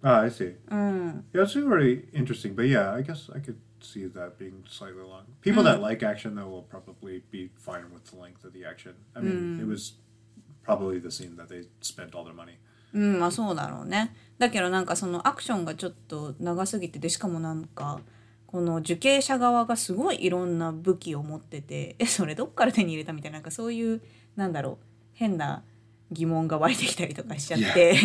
[0.01, 0.55] Ah, I see.
[0.69, 2.55] うん、Yeah, it's really interesting.
[2.55, 5.23] But yeah, I guess I could see that being slightly long.
[5.41, 8.95] People that like action, though, will probably be fine with the length of the action.
[9.15, 9.93] I mean, it was
[10.63, 12.57] probably the scene that they spent all their money.
[12.93, 14.13] うん、まあそうだろうね。
[14.37, 18.01] だけどなんかそのアクションがちょっと長すぎてでしかもなんか
[18.45, 24.01] この受刑者側がすごいいろんな武器を持っててえそれどっから手に入れたみたいななんかそういう
[24.35, 25.63] なんだろう変な
[26.13, 27.95] 疑問が湧いてきたりとかしちゃって。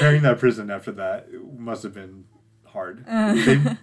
[0.00, 1.26] Repairing that prison after that
[1.58, 2.24] must have been
[2.64, 3.04] hard.
[3.04, 3.78] they,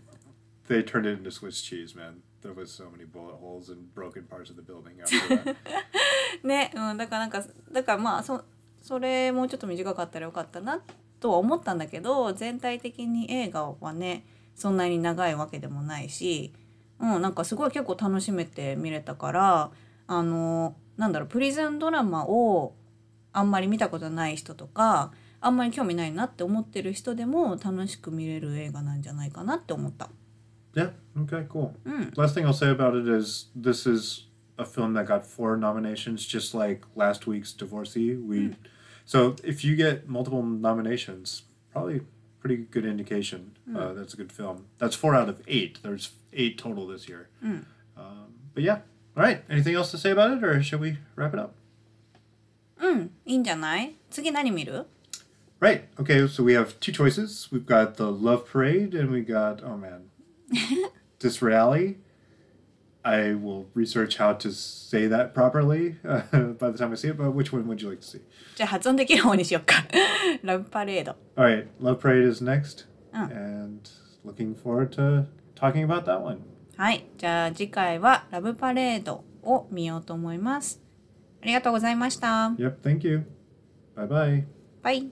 [0.67, 2.21] they turned it into Swiss cheese, man.
[2.41, 5.55] There was so many bullet holes and broken parts of the building after that.
[6.43, 8.43] ね、うん、だからなんかだからまあそ
[8.81, 10.79] それもうちょっと短かったらよかったな
[11.19, 16.53] とは思ったんだけど全体的に映画はねそんなに長いわけでもないし、
[16.99, 19.71] うん、なんかすごい結構楽しめて見れたから
[20.07, 22.75] あのなんだろうプリズンドラマを
[23.34, 30.10] あんまり見たことない人とかあんまり興味ないなって思ってる人でも楽しく見れる映画なんじゃないかなって思った。
[30.74, 31.72] yeah, okay, cool.
[31.84, 34.26] うん、 Last thing I'll say about it is this is
[34.56, 38.14] a film that got four nominations, just like last week's Divorcee.
[38.16, 38.54] We,
[39.04, 42.02] so if you get multiple nominations, probably
[42.40, 44.66] pretty good indication uh, that's a good film.
[44.78, 45.78] That's four out of eight.
[45.82, 47.28] There's eight total this year.
[47.96, 48.80] Um, but yeah,
[49.16, 49.42] all right.
[49.50, 51.54] Anything else to say about it, or should we wrap it up?
[52.81, 54.85] うん、いいんじゃない次何見る
[55.61, 55.83] Right.
[55.97, 56.27] Okay.
[56.27, 57.47] So we have two choices.
[57.51, 60.03] We've got the Love Parade, and we got oh man,
[61.19, 61.97] Disreality.
[63.05, 66.21] I will research how to say that properly uh,
[66.59, 67.17] by the time I see it.
[67.17, 68.21] But which one would you like to see?
[68.55, 69.75] じゃあ発音できる方にしよっか。
[70.43, 71.15] ラブパレード。
[71.35, 71.67] All right.
[71.81, 73.23] Love Parade is next, Oh.
[73.31, 73.89] and
[74.25, 76.39] looking forward to talking about that one.
[76.77, 77.05] はい。
[77.17, 80.81] じゃあ次回はラブパレードを見ようと思います。
[81.45, 82.55] ありがとうございました。
[82.57, 82.81] Yep.
[82.81, 83.23] Thank you.
[83.95, 84.43] Bye bye.
[84.81, 85.11] バイ。